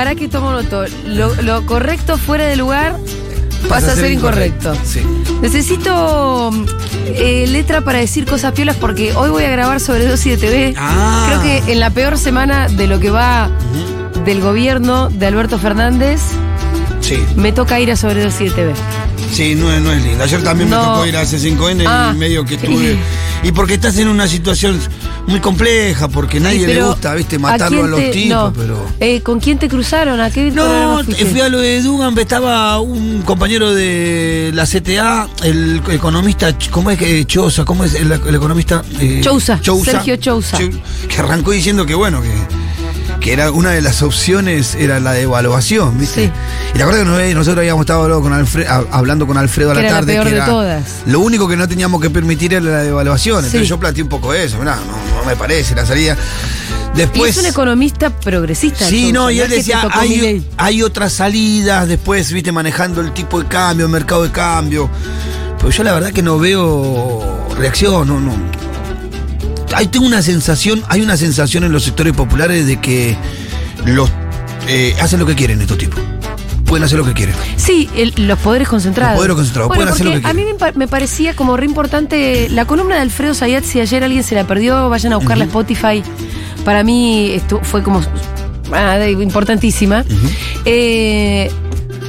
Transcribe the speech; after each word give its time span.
para 0.00 0.14
que 0.14 0.28
tomo 0.28 0.50
noto. 0.50 0.86
Lo, 1.08 1.34
lo 1.42 1.66
correcto 1.66 2.16
fuera 2.16 2.46
de 2.46 2.56
lugar 2.56 2.96
pasa 3.68 3.92
a 3.92 3.94
ser 3.94 4.10
incorrecto. 4.10 4.72
Sí. 4.82 5.00
Necesito 5.42 6.50
eh, 7.04 7.44
letra 7.46 7.82
para 7.82 7.98
decir 7.98 8.24
cosas 8.24 8.52
piolas 8.54 8.76
porque 8.76 9.12
hoy 9.14 9.28
voy 9.28 9.44
a 9.44 9.50
grabar 9.50 9.78
sobre 9.78 10.06
2 10.06 10.24
y 10.24 10.30
de 10.30 10.36
TV. 10.38 10.74
Ah. 10.78 11.24
Creo 11.28 11.42
que 11.42 11.72
en 11.72 11.80
la 11.80 11.90
peor 11.90 12.16
semana 12.16 12.68
de 12.68 12.86
lo 12.86 12.98
que 12.98 13.10
va 13.10 13.50
del 14.24 14.40
gobierno 14.40 15.10
de 15.10 15.26
Alberto 15.26 15.58
Fernández, 15.58 16.22
Sí, 17.02 17.18
me 17.36 17.52
toca 17.52 17.78
ir 17.78 17.90
a 17.90 17.96
sobre 17.96 18.24
2 18.24 18.40
y 18.40 18.44
de 18.44 18.50
TV. 18.52 18.72
sí, 19.30 19.54
no, 19.54 19.70
es- 19.70 19.82
no 19.82 19.92
es 19.92 20.02
lindo. 20.02 20.24
Ayer 20.24 20.42
también 20.42 20.70
No. 20.70 20.78
me 20.80 20.86
tocó 20.86 21.06
ir 21.06 21.16
a 21.18 21.24
C5N 21.26 21.84
Ah. 21.86 22.12
y 22.14 22.16
medio 22.18 22.46
que 22.46 22.54
estuve. 22.60 22.96
Y 23.42 23.52
porque 23.52 23.74
estás 23.74 23.98
en 23.98 24.08
una 24.08 24.26
situación 24.26 24.80
muy 25.26 25.40
compleja, 25.40 26.08
porque 26.08 26.40
nadie 26.40 26.60
Sí, 26.60 26.66
le 26.66 26.74
pero 26.74 26.86
gusta, 26.88 27.14
viste, 27.14 27.38
matarlo 27.38 27.84
a, 27.84 27.86
los 27.88 28.00
te- 28.00 28.10
tipos, 28.10 28.36
no. 28.36 28.52
pero. 28.52 28.86
Eh, 28.98 29.20
¿Con 29.22 29.38
quién 29.40 29.58
te 29.58 29.68
cruzaron? 29.68 30.20
¿A 30.20 30.30
qué 30.30 30.50
No, 30.50 31.00
fui 31.30 31.40
a 31.40 31.48
lo 31.48 31.58
de 31.60 31.80
Dugan, 31.82 32.18
estaba 32.18 32.80
un 32.80 33.22
compañero 33.22 33.72
de 33.72 34.50
la 34.54 34.66
CTA, 34.66 35.28
el 35.44 35.80
economista, 35.90 36.52
¿cómo 36.70 36.90
es 36.90 36.98
que 36.98 37.24
Chosa? 37.26 37.64
¿Cómo 37.64 37.84
es 37.84 37.94
el, 37.94 38.10
el 38.12 38.34
economista? 38.34 38.82
Eh, 38.98 39.20
Chousa, 39.22 39.60
Sergio 39.84 40.16
Chousa. 40.16 40.58
Que 40.58 41.16
arrancó 41.18 41.52
diciendo 41.52 41.86
que 41.86 41.94
bueno, 41.94 42.20
que, 42.22 42.30
que 43.20 43.32
era 43.32 43.50
una 43.52 43.70
de 43.70 43.82
las 43.82 44.02
opciones 44.02 44.74
era 44.74 44.98
la 45.00 45.12
devaluación, 45.12 45.98
¿viste? 45.98 46.26
Sí. 46.26 46.32
Y 46.74 46.76
te 46.78 46.82
acuerdas 46.82 47.04
que 47.04 47.10
nos- 47.10 47.34
nosotros 47.34 47.58
habíamos 47.58 47.82
estado 47.82 48.02
hablando 48.04 48.22
con, 48.22 48.32
Alfre- 48.32 48.66
a- 48.66 48.84
hablando 48.96 49.26
con 49.26 49.36
Alfredo 49.36 49.70
a 49.70 49.74
la 49.74 49.80
era 49.80 49.90
la 49.90 49.96
tarde. 49.98 50.12
peor 50.14 50.24
que 50.24 50.30
de 50.30 50.36
era 50.36 50.46
todas. 50.46 50.84
Lo 51.06 51.20
único 51.20 51.46
que 51.48 51.56
no 51.56 51.68
teníamos 51.68 52.00
que 52.00 52.10
permitir 52.10 52.54
era 52.54 52.64
la 52.64 52.82
devaluación. 52.82 53.36
Entonces 53.38 53.60
Sí. 53.62 53.66
yo 53.66 53.78
planteé 53.78 54.02
un 54.02 54.08
poco 54.08 54.32
eso, 54.34 54.58
mirá, 54.58 54.76
no, 54.76 55.09
no 55.20 55.26
me 55.26 55.36
parece 55.36 55.74
la 55.74 55.86
salida. 55.86 56.16
Y 56.94 56.98
Después. 56.98 57.36
es 57.36 57.42
un 57.42 57.48
economista 57.48 58.10
progresista. 58.10 58.86
Sí, 58.86 59.12
no, 59.12 59.30
y 59.30 59.40
él 59.40 59.48
decía, 59.48 59.86
hay, 59.92 60.44
hay 60.56 60.82
otras 60.82 61.12
salidas, 61.12 61.86
después, 61.86 62.32
viste, 62.32 62.50
manejando 62.52 63.00
el 63.00 63.12
tipo 63.12 63.40
de 63.40 63.46
cambio, 63.48 63.86
el 63.86 63.92
mercado 63.92 64.24
de 64.24 64.32
cambio. 64.32 64.90
Pero 65.58 65.70
yo 65.70 65.84
la 65.84 65.92
verdad 65.92 66.12
que 66.12 66.22
no 66.22 66.38
veo 66.38 67.48
reacción, 67.56 68.08
no, 68.08 68.18
no. 68.18 68.34
Hay 69.74 69.86
tengo 69.86 70.06
una 70.06 70.22
sensación, 70.22 70.82
hay 70.88 71.00
una 71.00 71.16
sensación 71.16 71.62
en 71.64 71.70
los 71.70 71.84
sectores 71.84 72.12
populares 72.12 72.66
de 72.66 72.80
que 72.80 73.16
los 73.84 74.10
eh, 74.66 74.96
hacen 75.00 75.20
lo 75.20 75.26
que 75.26 75.36
quieren 75.36 75.60
estos 75.60 75.78
tipos. 75.78 76.00
Pueden 76.70 76.84
hacer 76.84 76.98
lo 76.98 77.04
que 77.04 77.12
quieren. 77.14 77.34
Sí, 77.56 77.90
el- 77.96 78.14
los 78.28 78.38
poderes 78.38 78.68
concentrados. 78.68 79.12
Los 79.14 79.18
poderes 79.18 79.36
concentrados, 79.36 79.68
Bueno, 79.68 79.80
pueden 79.82 79.92
hacer 79.94 80.06
lo 80.06 80.12
porque 80.12 80.22
que 80.22 80.30
A 80.30 80.32
mí 80.32 80.44
me, 80.44 80.54
pa- 80.58 80.72
me 80.78 80.88
parecía 80.88 81.34
como 81.34 81.56
re 81.56 81.66
importante 81.66 82.48
la 82.48 82.64
columna 82.64 82.94
de 82.94 83.00
Alfredo 83.02 83.34
Zayat. 83.34 83.64
Si 83.64 83.80
ayer 83.80 84.02
alguien 84.04 84.22
se 84.22 84.34
la 84.36 84.46
perdió, 84.46 84.88
vayan 84.88 85.12
a 85.12 85.16
buscarla 85.16 85.44
a 85.44 85.46
Spotify. 85.48 86.02
Para 86.64 86.82
mí 86.84 87.32
esto 87.32 87.60
fue 87.62 87.82
como 87.82 88.00
ah, 88.72 88.98
importantísima. 89.08 90.04
Eh, 90.64 91.50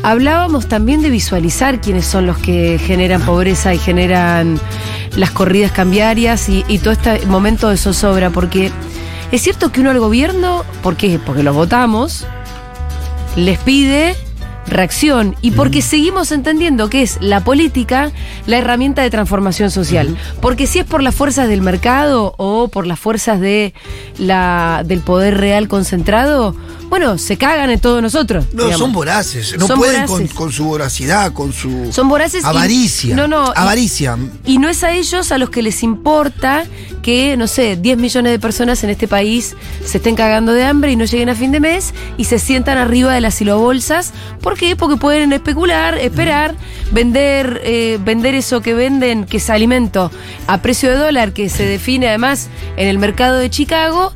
hablábamos 0.03 0.67
también 0.67 1.01
de 1.01 1.09
visualizar 1.09 1.81
quiénes 1.81 2.05
son 2.05 2.27
los 2.27 2.37
que 2.37 2.79
generan 2.85 3.21
pobreza 3.23 3.73
y 3.73 3.79
generan 3.79 4.59
las 5.15 5.31
corridas 5.31 5.71
cambiarias 5.71 6.49
y, 6.49 6.63
y 6.67 6.77
todo 6.77 6.91
este 6.91 7.25
momento 7.25 7.69
de 7.69 7.77
zozobra. 7.77 8.29
Porque 8.29 8.71
es 9.31 9.41
cierto 9.41 9.71
que 9.71 9.81
uno 9.81 9.89
al 9.89 9.99
gobierno, 9.99 10.63
¿por 10.83 10.95
qué? 10.97 11.19
Porque 11.25 11.41
los 11.43 11.55
votamos, 11.55 12.25
les 13.35 13.57
pide 13.59 14.15
reacción 14.67 15.35
y 15.41 15.51
porque 15.51 15.81
seguimos 15.81 16.31
entendiendo 16.31 16.89
que 16.89 17.01
es 17.01 17.17
la 17.21 17.43
política 17.43 18.11
la 18.45 18.57
herramienta 18.57 19.01
de 19.01 19.09
transformación 19.09 19.71
social. 19.71 20.15
Porque 20.41 20.67
si 20.67 20.79
es 20.79 20.85
por 20.85 21.03
las 21.03 21.15
fuerzas 21.15 21.47
del 21.47 21.61
mercado 21.61 22.33
o 22.37 22.67
por 22.67 22.87
las 22.87 22.99
fuerzas 22.99 23.39
de 23.39 23.73
la, 24.17 24.83
del 24.85 25.01
poder 25.01 25.37
real 25.37 25.67
concentrado, 25.67 26.55
bueno, 26.91 27.17
se 27.17 27.37
cagan 27.37 27.71
en 27.71 27.79
todos 27.79 28.01
nosotros. 28.03 28.45
No, 28.53 28.65
digamos. 28.65 28.77
son 28.79 28.91
voraces. 28.93 29.55
No 29.57 29.65
Son 29.65 29.79
pueden 29.79 30.01
con, 30.05 30.17
voraces. 30.17 30.33
con 30.35 30.51
su 30.51 30.65
voracidad, 30.65 31.31
con 31.33 31.53
su 31.53 31.91
Son 31.91 32.07
voraces 32.07 32.43
y- 32.43 32.45
avaricia. 32.45 33.15
no, 33.15 33.27
no, 33.27 33.47
y- 33.47 33.51
Avaricia. 33.55 34.17
Y 34.45 34.59
no 34.59 34.69
es 34.69 34.83
a 34.83 34.91
ellos 34.91 35.31
a 35.31 35.39
los 35.39 35.49
que 35.49 35.63
les 35.63 35.81
importa 35.81 36.65
que, 37.01 37.35
no 37.37 37.47
sé, 37.47 37.77
10 37.77 37.97
millones 37.97 38.31
de 38.33 38.37
personas 38.39 38.83
en 38.83 38.89
este 38.91 39.07
país 39.07 39.55
se 39.83 39.97
estén 39.97 40.15
cagando 40.15 40.51
de 40.53 40.63
hambre 40.65 40.91
y 40.91 40.95
no 40.95 41.05
lleguen 41.05 41.29
a 41.29 41.35
fin 41.35 41.51
de 41.51 41.59
mes 41.61 41.93
y 42.17 42.25
se 42.25 42.37
sientan 42.37 42.77
arriba 42.77 43.13
de 43.13 43.21
las 43.21 43.33
silobolsas. 43.35 44.11
¿Por 44.41 44.57
qué? 44.57 44.75
Porque 44.75 44.97
pueden 44.97 45.31
especular, 45.33 45.97
esperar, 45.97 46.55
vender, 46.91 47.61
eh, 47.63 47.97
vender 48.03 48.35
eso 48.35 48.61
que 48.61 48.73
venden, 48.73 49.23
que 49.23 49.37
es 49.37 49.49
alimento, 49.49 50.11
a 50.47 50.61
precio 50.61 50.89
de 50.91 50.97
dólar, 50.97 51.31
que 51.31 51.49
se 51.49 51.65
define 51.65 52.09
además 52.09 52.49
en 52.75 52.87
el 52.89 52.97
mercado 52.99 53.37
de 53.37 53.49
Chicago. 53.49 54.13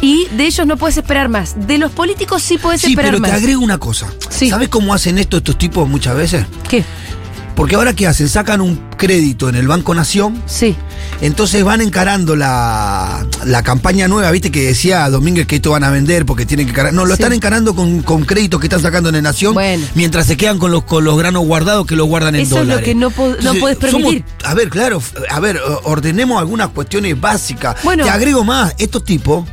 Y 0.00 0.26
de 0.36 0.46
ellos 0.46 0.66
no 0.66 0.76
puedes 0.76 0.96
esperar 0.96 1.28
más. 1.28 1.54
De 1.66 1.78
los 1.78 1.90
políticos 1.92 2.42
sí 2.42 2.58
puedes 2.58 2.80
Sí, 2.82 2.90
esperar 2.90 3.12
pero 3.12 3.20
más. 3.22 3.30
te 3.30 3.36
agrego 3.36 3.62
una 3.62 3.78
cosa. 3.78 4.06
Sí. 4.28 4.50
¿Sabes 4.50 4.68
cómo 4.68 4.92
hacen 4.94 5.18
esto 5.18 5.36
estos 5.38 5.56
tipos 5.56 5.88
muchas 5.88 6.16
veces? 6.16 6.44
¿Qué? 6.68 6.84
Porque 7.54 7.76
ahora 7.76 7.94
qué 7.94 8.08
hacen, 8.08 8.28
sacan 8.28 8.60
un 8.60 8.76
crédito 8.96 9.48
en 9.48 9.54
el 9.54 9.68
Banco 9.68 9.94
Nación, 9.94 10.42
Sí. 10.44 10.74
entonces 11.20 11.62
van 11.62 11.80
encarando 11.82 12.34
la, 12.34 13.24
la 13.44 13.62
campaña 13.62 14.08
nueva, 14.08 14.28
viste 14.32 14.50
que 14.50 14.62
decía 14.66 15.08
Domínguez 15.08 15.46
que 15.46 15.54
esto 15.56 15.70
van 15.70 15.84
a 15.84 15.90
vender 15.90 16.26
porque 16.26 16.46
tienen 16.46 16.66
que 16.66 16.70
encarar. 16.72 16.92
No, 16.92 17.04
lo 17.04 17.14
Sí. 17.14 17.22
están 17.22 17.32
encarando 17.32 17.76
con, 17.76 18.02
con 18.02 18.24
créditos 18.24 18.58
que 18.58 18.66
están 18.66 18.82
sacando 18.82 19.08
en 19.08 19.14
el 19.14 19.22
Nación, 19.22 19.54
Bueno. 19.54 19.86
mientras 19.94 20.26
se 20.26 20.36
quedan 20.36 20.58
con 20.58 20.72
los, 20.72 20.82
con 20.82 21.04
los 21.04 21.16
granos 21.16 21.44
guardados 21.46 21.86
que 21.86 21.94
los 21.94 22.08
guardan 22.08 22.34
en 22.34 22.40
Eso 22.40 22.56
es 22.56 22.60
lo 22.62 22.74
dólares. 22.74 22.84
que 22.84 22.94
no 22.96 23.10
po- 23.12 23.28
no 23.28 23.34
Entonces, 23.36 23.60
podés 23.60 23.78
somos- 23.92 23.92
permitir. 24.12 24.24
a 24.44 24.54
ver, 24.54 24.68
claro, 24.68 25.00
a 25.30 25.38
ver, 25.38 25.60
ordenemos 25.84 26.40
algunas 26.40 26.70
cuestiones 26.70 27.20
básicas. 27.20 27.76
Bueno. 27.84 28.02
Te 28.02 28.10
agrego 28.10 28.42
más, 28.42 28.74
estos 28.78 29.04
tipos 29.04 29.44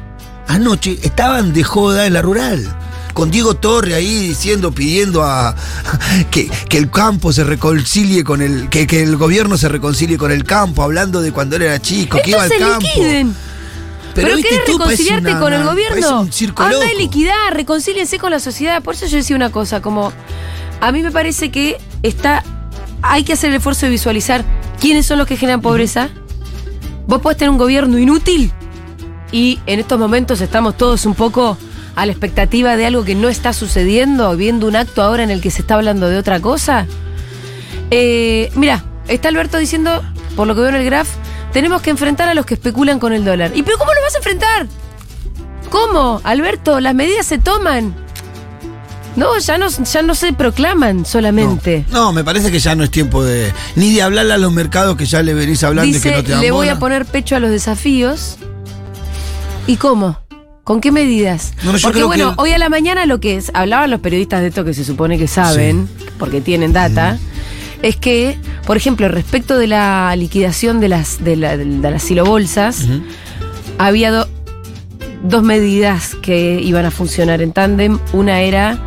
anoche 0.52 1.00
estaban 1.02 1.54
de 1.54 1.64
joda 1.64 2.06
en 2.06 2.14
la 2.14 2.22
rural. 2.22 2.78
Con 3.14 3.30
Diego 3.30 3.56
Torre 3.56 3.94
ahí 3.94 4.28
diciendo, 4.30 4.72
pidiendo 4.72 5.24
a 5.24 5.54
que, 6.32 6.50
que 6.70 6.78
el 6.78 6.90
campo 6.90 7.34
se 7.34 7.44
reconcilie 7.44 8.24
con 8.24 8.42
el. 8.42 8.70
Que, 8.70 8.88
que 8.88 9.04
el 9.04 9.18
gobierno 9.18 9.58
se 9.58 9.68
reconcilie 9.68 10.18
con 10.18 10.32
el 10.32 10.44
campo, 10.46 10.82
hablando 10.84 11.22
de 11.22 11.32
cuando 11.34 11.58
él 11.58 11.64
era 11.64 11.82
chico, 11.82 12.18
que 12.24 12.30
iba 12.32 12.44
al 12.44 12.50
campo. 12.58 12.88
liquiden. 12.96 13.36
Pero, 14.16 14.36
viste 14.36 14.62
tú, 14.66 14.78
reconciliarte 14.78 15.32
una- 15.32 15.40
con 15.40 15.54
el 15.54 15.64
gobierno. 15.64 16.28
Anda 16.58 16.92
y 16.94 16.98
liquidar, 16.98 17.54
reconcíliense 17.54 18.18
con 18.20 18.32
la 18.32 18.40
sociedad. 18.40 18.82
Por 18.82 18.96
eso 18.96 19.06
yo 19.08 19.18
decía 19.18 19.36
una 19.36 19.52
cosa, 19.52 19.82
como 19.82 20.12
a 20.80 20.92
mí 20.92 21.02
me 21.04 21.12
parece 21.12 21.52
que 21.52 21.78
está. 22.04 22.44
Hay 23.02 23.24
que 23.24 23.34
hacer 23.34 23.50
el 23.50 23.58
esfuerzo 23.58 23.86
de 23.88 23.92
visualizar 23.92 24.46
quiénes 24.80 25.06
son 25.06 25.18
los 25.18 25.28
que 25.28 25.36
generan 25.38 25.62
pobreza. 25.62 26.10
Vos 27.08 27.22
podés 27.22 27.38
tener 27.38 27.50
un 27.50 27.58
gobierno 27.58 27.98
inútil 27.98 28.54
y 29.32 29.60
en 29.66 29.80
estos 29.80 30.00
momentos 30.00 30.42
estamos 30.42 30.78
todos 30.78 31.06
un 31.06 31.16
poco 31.16 31.58
a 31.96 32.06
la 32.06 32.12
expectativa 32.12 32.78
de 32.78 32.86
algo 32.86 33.04
que 33.04 33.16
no 33.16 33.30
está 33.30 33.54
sucediendo, 33.54 34.36
viendo 34.38 34.68
un 34.68 34.76
acto 34.76 35.02
ahora 35.02 35.24
en 35.24 35.30
el 35.32 35.42
que 35.42 35.52
se 35.52 35.62
está 35.62 35.76
hablando 35.76 36.08
de 36.10 36.18
otra 36.18 36.40
cosa. 36.40 36.86
Eh, 37.90 38.52
mira, 38.56 38.84
está 39.08 39.28
Alberto 39.28 39.58
diciendo, 39.58 40.02
por 40.36 40.48
lo 40.48 40.56
que 40.56 40.62
veo 40.62 40.70
en 40.70 40.76
el 40.76 40.86
graph, 40.86 41.10
tenemos 41.52 41.82
que 41.82 41.90
enfrentar 41.90 42.30
a 42.30 42.34
los 42.34 42.46
que 42.46 42.54
especulan 42.54 43.00
con 43.00 43.14
el 43.14 43.26
dólar. 43.26 43.52
¿Y 43.54 43.64
pero 43.64 43.78
cómo 43.78 43.94
lo 43.94 44.02
vas 44.02 44.16
a 44.16 44.18
enfrentar? 44.20 44.68
¿Cómo? 45.70 46.22
Alberto, 46.24 46.80
las 46.80 46.96
medidas 46.96 47.26
se 47.26 47.38
toman. 47.38 47.94
No, 49.18 49.38
ya 49.40 49.58
no, 49.58 49.68
ya 49.68 50.02
no 50.02 50.16
se 50.16 50.32
proclaman 50.32 51.06
solamente. 51.06 51.86
No, 51.92 52.06
no, 52.06 52.14
me 52.14 52.24
parece 52.24 52.50
que 52.50 52.60
ya 52.60 52.76
no 52.76 52.84
es 52.86 52.92
tiempo 52.92 53.24
de. 53.24 53.52
Ni 53.76 53.94
de 53.94 54.02
hablarle 54.02 54.34
a 54.34 54.38
los 54.38 54.54
mercados 54.54 54.96
que 54.96 55.06
ya 55.06 55.22
le 55.22 55.34
venís 55.34 55.64
hablando 55.66 55.90
y 55.90 56.00
que 56.00 56.10
Dice, 56.10 56.16
no 56.16 56.24
te 56.24 56.32
dan 56.32 56.42
le 56.42 56.52
voy 56.52 56.68
bola. 56.68 56.78
a 56.78 56.80
poner 56.80 57.06
pecho 57.06 57.36
a 57.36 57.40
los 57.40 57.52
desafíos. 57.52 58.38
¿Y 59.68 59.78
cómo? 59.78 60.18
¿Con 60.64 60.80
qué 60.82 60.92
medidas? 60.92 61.54
No, 61.64 61.74
porque 61.82 62.04
bueno, 62.04 62.36
que- 62.36 62.42
hoy 62.42 62.52
a 62.52 62.58
la 62.58 62.70
mañana 62.70 63.06
lo 63.06 63.20
que 63.20 63.36
es, 63.38 63.52
hablaban 63.54 63.90
los 63.90 64.00
periodistas 64.00 64.42
de 64.42 64.48
esto 64.48 64.64
que 64.64 64.74
se 64.74 64.84
supone 64.84 65.18
que 65.18 65.28
saben, 65.28 65.88
porque 66.20 66.40
tienen 66.40 66.72
data, 66.72 67.18
es 67.82 67.96
que, 67.96 68.38
por 68.66 68.78
ejemplo, 68.78 69.08
respecto 69.08 69.58
de 69.58 69.68
la 69.68 70.16
liquidación 70.16 70.80
de 70.80 70.90
las, 70.90 71.24
de 71.24 71.36
la- 71.36 71.58
de 71.58 71.66
las 71.92 72.04
silobolsas, 72.04 72.86
había 73.80 74.12
do- 74.12 74.28
dos 75.24 75.44
medidas 75.44 76.16
que 76.22 76.60
iban 76.62 76.86
a 76.86 76.92
funcionar 76.92 77.42
en 77.42 77.52
tándem. 77.54 77.98
Una 78.14 78.42
era 78.42 78.78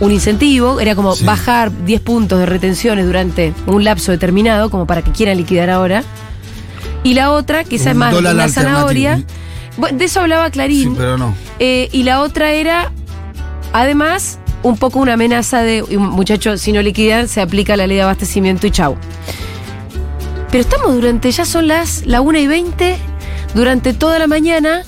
un 0.00 0.12
incentivo, 0.12 0.80
era 0.80 0.94
como 0.94 1.14
Sí. 1.14 1.24
bajar 1.24 1.70
10 1.84 2.00
puntos 2.00 2.38
de 2.38 2.46
retenciones 2.46 3.04
durante 3.06 3.52
un 3.66 3.84
lapso 3.84 4.12
determinado, 4.12 4.70
como 4.70 4.86
para 4.86 5.02
que 5.02 5.12
quieran 5.12 5.36
liquidar 5.36 5.68
ahora. 5.70 6.02
Y 7.04 7.14
la 7.14 7.30
otra, 7.32 7.64
que 7.64 7.76
esa 7.76 7.90
es 7.90 7.96
más 7.96 8.14
una 8.14 8.48
zanahoria. 8.48 9.22
De 9.92 10.04
eso 10.04 10.20
hablaba 10.20 10.46
Sí, 10.46 10.52
Clarín. 10.52 10.94
pero 10.96 11.16
no. 11.18 11.34
Eh, 11.58 11.88
y 11.92 12.02
la 12.02 12.20
otra 12.20 12.52
era, 12.52 12.92
además, 13.72 14.38
un 14.62 14.76
poco 14.76 14.98
una 14.98 15.14
amenaza 15.14 15.62
de, 15.62 15.82
muchachos, 15.82 16.60
si 16.60 16.72
no 16.72 16.82
liquidan, 16.82 17.28
se 17.28 17.40
aplica 17.40 17.76
la 17.76 17.86
ley 17.86 17.96
de 17.96 18.02
abastecimiento 18.02 18.66
y 18.66 18.70
chau. 18.70 18.96
Pero 20.50 20.60
estamos 20.62 20.94
durante, 20.94 21.30
ya 21.30 21.44
son 21.44 21.66
las 21.68 22.04
la 22.06 22.20
1 22.20 22.38
y 22.38 22.46
20, 22.46 22.96
durante 23.54 23.94
toda 23.94 24.18
la 24.18 24.26
mañana, 24.26 24.82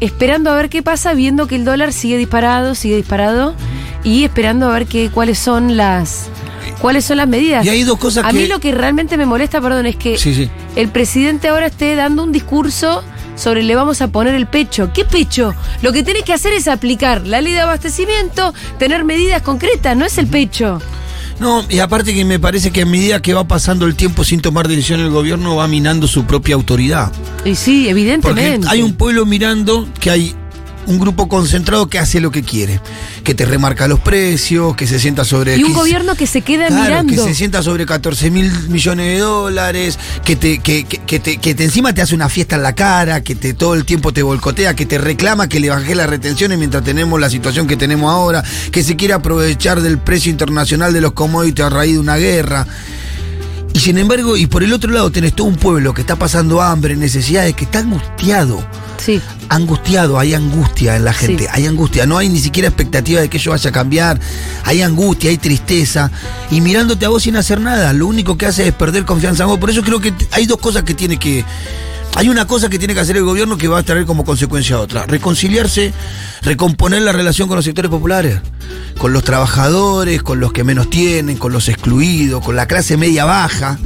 esperando 0.00 0.50
a 0.50 0.54
ver 0.56 0.70
qué 0.70 0.82
pasa, 0.82 1.12
viendo 1.12 1.46
que 1.46 1.56
el 1.56 1.64
dólar 1.64 1.92
sigue 1.92 2.16
disparado, 2.16 2.74
sigue 2.74 2.96
disparado, 2.96 3.54
y 4.02 4.24
esperando 4.24 4.66
a 4.70 4.72
ver 4.72 4.86
qué, 4.86 5.10
cuáles 5.12 5.38
son 5.38 5.76
las 5.76 6.28
cuáles 6.80 7.04
son 7.04 7.18
las 7.18 7.28
medidas. 7.28 7.66
Y 7.66 7.68
hay 7.68 7.82
dos 7.82 7.98
cosas 7.98 8.24
a 8.24 8.30
que. 8.30 8.36
mí 8.38 8.46
lo 8.46 8.58
que 8.60 8.72
realmente 8.72 9.18
me 9.18 9.26
molesta, 9.26 9.60
perdón, 9.60 9.84
es 9.84 9.96
que 9.96 10.16
Sí, 10.16 10.34
sí. 10.34 10.48
el 10.76 10.88
presidente 10.88 11.48
ahora 11.48 11.66
esté 11.66 11.94
dando 11.94 12.22
un 12.24 12.32
discurso 12.32 13.04
sobre 13.40 13.62
le 13.62 13.74
vamos 13.74 14.02
a 14.02 14.08
poner 14.08 14.34
el 14.34 14.46
pecho. 14.46 14.92
¿Qué 14.92 15.04
pecho? 15.04 15.54
Lo 15.82 15.92
que 15.92 16.02
tenés 16.02 16.24
que 16.24 16.34
hacer 16.34 16.52
es 16.52 16.68
aplicar 16.68 17.26
la 17.26 17.40
ley 17.40 17.54
de 17.54 17.60
abastecimiento, 17.60 18.52
tener 18.78 19.04
medidas 19.04 19.42
concretas, 19.42 19.96
no 19.96 20.04
es 20.04 20.18
el 20.18 20.26
pecho. 20.26 20.80
No, 21.40 21.64
y 21.70 21.78
aparte 21.78 22.12
que 22.12 22.24
me 22.26 22.38
parece 22.38 22.70
que 22.70 22.82
a 22.82 22.86
medida 22.86 23.22
que 23.22 23.32
va 23.32 23.44
pasando 23.44 23.86
el 23.86 23.96
tiempo 23.96 24.24
sin 24.24 24.42
tomar 24.42 24.68
decisión 24.68 25.00
el 25.00 25.08
gobierno 25.08 25.56
va 25.56 25.66
minando 25.68 26.06
su 26.06 26.24
propia 26.24 26.54
autoridad. 26.54 27.10
Y 27.46 27.54
sí, 27.54 27.88
evidentemente. 27.88 28.58
Porque 28.58 28.68
hay 28.68 28.82
un 28.82 28.92
pueblo 28.92 29.24
mirando 29.24 29.88
que 29.98 30.10
hay 30.10 30.34
un 30.86 30.98
grupo 30.98 31.28
concentrado 31.28 31.88
que 31.88 31.98
hace 31.98 32.20
lo 32.20 32.30
que 32.30 32.42
quiere, 32.42 32.80
que 33.22 33.34
te 33.34 33.44
remarca 33.44 33.86
los 33.86 34.00
precios, 34.00 34.74
que 34.76 34.86
se 34.86 34.98
sienta 34.98 35.24
sobre... 35.24 35.56
Y 35.56 35.62
un 35.64 35.72
gobierno 35.72 36.14
que 36.14 36.26
se 36.26 36.40
queda 36.42 36.66
Claro, 36.68 36.84
mirando. 36.84 37.12
que 37.12 37.18
se 37.30 37.34
sienta 37.34 37.62
sobre 37.62 37.86
14 37.86 38.30
mil 38.30 38.50
millones 38.68 39.06
de 39.06 39.18
dólares, 39.18 39.98
que 40.24 40.36
te, 40.36 40.58
que, 40.58 40.84
que- 40.84 40.98
que 40.98 41.18
te, 41.20 41.36
que 41.38 41.54
te 41.54 41.64
encima 41.64 41.92
te 41.92 42.02
hace 42.02 42.14
una 42.14 42.28
fiesta 42.28 42.56
en 42.56 42.62
la 42.62 42.74
cara, 42.74 43.22
que 43.22 43.34
te 43.34 43.54
todo 43.54 43.74
el 43.74 43.84
tiempo 43.84 44.12
te 44.12 44.22
volcotea, 44.22 44.74
que 44.74 44.86
te 44.86 44.98
reclama 44.98 45.48
que 45.48 45.60
le 45.60 45.70
bajé 45.70 45.94
las 45.94 46.08
retenciones 46.08 46.58
mientras 46.58 46.82
tenemos 46.84 47.20
la 47.20 47.30
situación 47.30 47.66
que 47.66 47.76
tenemos 47.76 48.10
ahora, 48.10 48.42
que 48.72 48.82
se 48.82 48.96
quiere 48.96 49.14
aprovechar 49.14 49.80
del 49.80 49.98
precio 49.98 50.30
internacional 50.30 50.92
de 50.92 51.00
los 51.00 51.12
commodities 51.12 51.66
a 51.66 51.70
raíz 51.70 51.92
de 51.94 51.98
una 52.00 52.16
guerra. 52.16 52.66
Y 53.72 53.78
sin 53.80 53.98
embargo, 53.98 54.36
y 54.36 54.46
por 54.46 54.62
el 54.62 54.72
otro 54.72 54.90
lado 54.92 55.10
tenés 55.10 55.34
todo 55.34 55.46
un 55.46 55.56
pueblo 55.56 55.94
que 55.94 56.00
está 56.02 56.16
pasando 56.16 56.60
hambre, 56.60 56.96
necesidades, 56.96 57.54
que 57.54 57.64
está 57.64 57.78
angustiado 57.80 58.62
Sí. 58.98 59.20
angustiado, 59.48 60.18
hay 60.18 60.34
angustia 60.34 60.96
en 60.96 61.04
la 61.06 61.14
gente, 61.14 61.44
Sí. 61.44 61.48
hay 61.50 61.66
angustia, 61.66 62.04
no 62.04 62.18
hay 62.18 62.28
ni 62.28 62.38
siquiera 62.38 62.68
expectativa 62.68 63.20
de 63.20 63.30
que 63.30 63.38
ello 63.38 63.52
vaya 63.52 63.70
a 63.70 63.72
cambiar, 63.72 64.20
hay 64.64 64.82
angustia, 64.82 65.30
hay 65.30 65.38
tristeza, 65.38 66.10
y 66.50 66.60
mirándote 66.60 67.06
a 67.06 67.08
vos 67.08 67.22
sin 67.22 67.36
hacer 67.36 67.60
nada, 67.60 67.92
lo 67.94 68.06
único 68.06 68.36
que 68.36 68.44
hace 68.46 68.68
es 68.68 68.74
perder 68.74 69.06
confianza 69.06 69.44
en 69.44 69.48
vos. 69.48 69.58
Por 69.58 69.70
eso 69.70 69.82
creo 69.82 70.00
que 70.00 70.12
hay 70.32 70.44
dos 70.46 70.58
cosas 70.58 70.82
que 70.82 70.92
tiene 70.94 71.16
que... 71.18 71.44
Hay 72.16 72.28
una 72.28 72.46
cosa 72.46 72.68
que 72.68 72.78
tiene 72.78 72.92
que 72.92 73.00
hacer 73.00 73.16
el 73.16 73.22
gobierno 73.24 73.56
que 73.56 73.68
va 73.68 73.78
a 73.78 73.82
traer 73.84 74.04
como 74.04 74.24
consecuencia 74.24 74.78
otra. 74.80 75.06
Reconciliarse, 75.06 75.94
recomponer 76.42 77.00
la 77.02 77.12
relación 77.12 77.46
con 77.48 77.54
los 77.56 77.64
sectores 77.64 77.88
populares, 77.90 78.40
con 78.98 79.12
los 79.12 79.24
trabajadores, 79.24 80.22
con 80.22 80.40
los 80.40 80.52
que 80.52 80.64
menos 80.64 80.90
tienen, 80.90 81.36
con 81.38 81.52
los 81.52 81.68
excluidos, 81.68 82.44
con 82.44 82.56
la 82.56 82.66
clase 82.66 82.96
media 82.96 83.24
baja, 83.24 83.78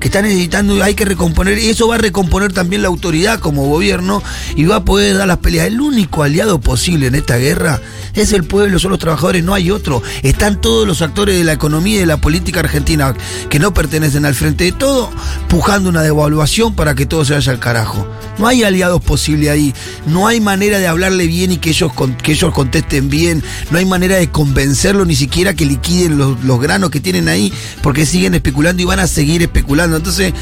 que 0.00 0.08
está 0.08 0.22
necesitando, 0.22 0.82
hay 0.82 0.94
que 0.94 1.04
recomponer, 1.04 1.58
y 1.58 1.68
eso 1.68 1.88
va 1.88 1.96
a 1.96 1.98
recomponer 1.98 2.52
también 2.52 2.82
la 2.82 2.88
autoridad 2.88 3.38
como 3.40 3.66
gobierno 3.66 4.22
y 4.56 4.64
va 4.64 4.76
a 4.76 4.84
poder 4.84 5.16
dar 5.18 5.28
las 5.28 5.38
peleas. 5.38 5.66
El 5.66 5.80
único 5.80 6.22
aliado 6.22 6.60
posible 6.60 7.06
en 7.08 7.14
esta 7.14 7.36
guerra 7.36 7.80
es 8.14 8.32
el 8.32 8.44
pueblo, 8.44 8.78
son 8.78 8.90
los 8.92 9.00
trabajadores, 9.00 9.44
no 9.44 9.54
hay 9.54 9.70
otro. 9.70 10.02
Están 10.22 10.60
todos 10.60 10.86
los 10.86 11.02
actores 11.02 11.36
de 11.36 11.44
la 11.44 11.52
economía 11.52 11.96
y 11.96 12.00
de 12.00 12.06
la 12.06 12.16
política 12.20 12.60
argentina 12.60 13.14
que 13.50 13.58
no 13.58 13.74
pertenecen 13.74 14.24
al 14.24 14.34
frente 14.34 14.64
de 14.64 14.72
todo, 14.72 15.10
pujando 15.48 15.88
una 15.90 16.02
devaluación 16.02 16.74
para 16.74 16.94
que 16.94 17.06
todo 17.06 17.24
se 17.24 17.34
vaya 17.34 17.52
al 17.52 17.58
carajo. 17.58 18.06
No 18.38 18.46
hay 18.46 18.62
aliados 18.64 19.02
posibles 19.02 19.50
ahí, 19.50 19.74
no 20.06 20.26
hay 20.26 20.40
manera 20.40 20.78
de 20.78 20.86
hablarle 20.86 21.26
bien 21.26 21.52
y 21.52 21.58
que 21.58 21.70
ellos, 21.70 21.92
con- 21.92 22.14
que 22.16 22.32
ellos 22.32 22.52
contesten 22.54 23.10
bien, 23.10 23.42
no 23.70 23.78
hay 23.78 23.84
manera 23.84 24.16
de 24.16 24.28
convencerlo 24.32 25.04
ni 25.04 25.14
siquiera 25.14 25.54
que 25.54 25.64
liquiden 25.64 26.18
los, 26.18 26.42
los 26.42 26.60
granos 26.60 26.90
que 26.90 27.00
tienen 27.00 27.28
ahí, 27.28 27.52
porque 27.82 28.06
siguen 28.06 28.34
especulando 28.34 28.82
y 28.82 28.86
van 28.86 28.98
a 28.98 29.06
seguir 29.06 29.42
especulando. 29.42 29.96
Entonces, 29.96 30.32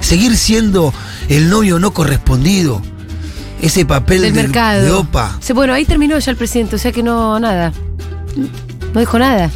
seguir 0.00 0.36
siendo 0.36 0.92
el 1.28 1.48
novio 1.48 1.78
no 1.78 1.92
correspondido, 1.92 2.82
ese 3.62 3.84
papel 3.84 4.22
del 4.22 4.34
de, 4.34 4.42
mercado. 4.42 4.82
de 4.82 4.90
OPA. 4.90 5.38
Bueno, 5.54 5.72
ahí 5.72 5.84
terminó 5.84 6.18
ya 6.18 6.30
el 6.30 6.36
presidente, 6.36 6.76
o 6.76 6.78
sea 6.78 6.92
que 6.92 7.02
no, 7.02 7.38
nada. 7.40 7.72
No 8.94 9.00
dijo 9.00 9.18
nada. 9.18 9.50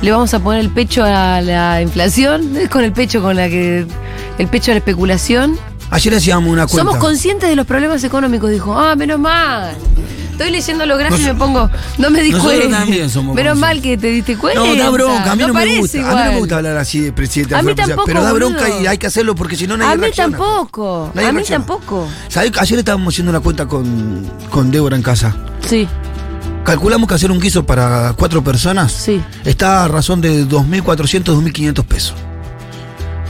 Le 0.00 0.12
vamos 0.12 0.32
a 0.32 0.38
poner 0.38 0.60
el 0.60 0.70
pecho 0.70 1.02
a 1.02 1.40
la 1.40 1.82
inflación, 1.82 2.52
con 2.70 2.84
el 2.84 2.92
pecho 2.92 3.20
con 3.22 3.36
la 3.36 3.48
que. 3.48 3.86
El 4.38 4.46
pecho 4.46 4.70
a 4.70 4.74
la 4.74 4.78
especulación. 4.78 5.58
Ayer 5.90 6.14
hacíamos 6.14 6.52
una 6.52 6.66
cuenta. 6.66 6.84
Somos 6.84 7.02
conscientes 7.02 7.48
de 7.48 7.56
los 7.56 7.66
problemas 7.66 8.04
económicos, 8.04 8.50
dijo. 8.50 8.78
Ah, 8.78 8.94
menos 8.94 9.18
mal. 9.18 9.74
Estoy 10.38 10.52
leyendo 10.52 10.86
los 10.86 10.98
gráficos 10.98 11.20
y 11.20 11.24
me 11.26 11.34
pongo. 11.34 11.68
No 11.98 12.10
me 12.10 12.22
di 12.22 12.30
nosotros 12.30 12.58
cuenta. 12.60 12.78
también 12.78 13.10
somos 13.10 13.34
Menos 13.34 13.52
conscientes. 13.54 13.60
mal 13.76 13.82
que 13.82 13.98
te 13.98 14.06
diste 14.06 14.36
cuenta. 14.36 14.60
No, 14.60 14.74
da 14.76 14.90
bronca, 14.90 15.32
a 15.32 15.34
mí 15.34 15.40
no, 15.42 15.48
me 15.48 15.52
parece 15.54 15.78
gusta. 15.80 15.98
A 15.98 16.00
mí 16.00 16.04
no 16.06 16.10
igual. 16.12 16.32
me 16.32 16.38
gusta 16.38 16.56
hablar 16.58 16.76
así 16.76 17.00
de 17.00 17.12
presidente. 17.12 17.54
A 17.56 17.62
mí 17.62 17.74
tampoco, 17.74 18.02
Pero 18.06 18.22
da 18.22 18.32
bronca 18.32 18.62
boludo. 18.62 18.82
y 18.82 18.86
hay 18.86 18.98
que 18.98 19.06
hacerlo 19.08 19.34
porque 19.34 19.56
si 19.56 19.66
no 19.66 19.76
nadie 19.76 19.92
A 19.92 19.96
mí 19.96 20.00
reacciona. 20.02 20.36
tampoco. 20.38 21.10
Nadie 21.14 21.28
a 21.28 21.32
mí 21.32 21.36
reacciona. 21.38 21.66
tampoco. 21.66 22.08
¿Sabés? 22.28 22.52
Ayer 22.56 22.78
estábamos 22.78 23.12
haciendo 23.14 23.30
una 23.30 23.40
cuenta 23.40 23.66
con, 23.66 24.24
con 24.48 24.70
Débora 24.70 24.94
en 24.96 25.02
casa. 25.02 25.34
Sí, 25.66 25.88
Calculamos 26.64 27.08
que 27.08 27.14
hacer 27.14 27.30
un 27.32 27.40
guiso 27.40 27.64
para 27.64 28.12
cuatro 28.14 28.44
personas 28.44 28.92
sí. 28.92 29.22
está 29.44 29.84
a 29.84 29.88
razón 29.88 30.20
de 30.20 30.44
2.400, 30.46 31.22
2.500 31.24 31.84
pesos. 31.84 32.14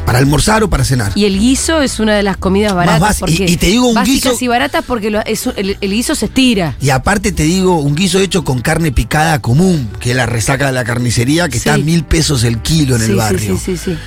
Para 0.08 0.20
almorzar 0.20 0.62
o 0.62 0.70
para 0.70 0.86
cenar. 0.86 1.12
Y 1.16 1.26
el 1.26 1.38
guiso 1.38 1.82
es 1.82 2.00
una 2.00 2.14
de 2.16 2.22
las 2.22 2.38
comidas 2.38 2.72
baratas. 2.72 3.18
y- 3.18 3.20
porque 3.20 3.44
y 3.46 3.56
te 3.58 3.66
digo 3.66 3.88
un 3.88 3.96
guiso- 4.04 4.34
y 4.40 4.46
baratas 4.48 4.82
porque 4.86 5.10
lo- 5.10 5.20
es 5.26 5.46
el, 5.54 5.76
el 5.78 5.90
guiso 5.92 6.14
se 6.14 6.24
estira. 6.26 6.74
Y 6.80 6.88
aparte 6.88 7.30
te 7.30 7.42
digo, 7.42 7.78
un 7.78 7.94
guiso 7.94 8.18
hecho 8.18 8.42
con 8.42 8.60
carne 8.62 8.90
picada 8.90 9.42
común, 9.42 9.90
que 10.00 10.12
es 10.12 10.16
la 10.16 10.24
resaca 10.24 10.64
de 10.68 10.72
la 10.72 10.84
carnicería, 10.84 11.46
que 11.48 11.52
Sí. 11.52 11.58
está 11.58 11.74
a 11.74 11.76
mil 11.78 12.04
pesos 12.04 12.42
el 12.44 12.62
kilo 12.62 12.94
en 12.96 13.02
sí, 13.02 13.10
el 13.10 13.16
barrio. 13.16 13.58
sí, 13.58 13.76
sí, 13.76 13.76
sí, 13.76 13.90
sí. 13.92 13.98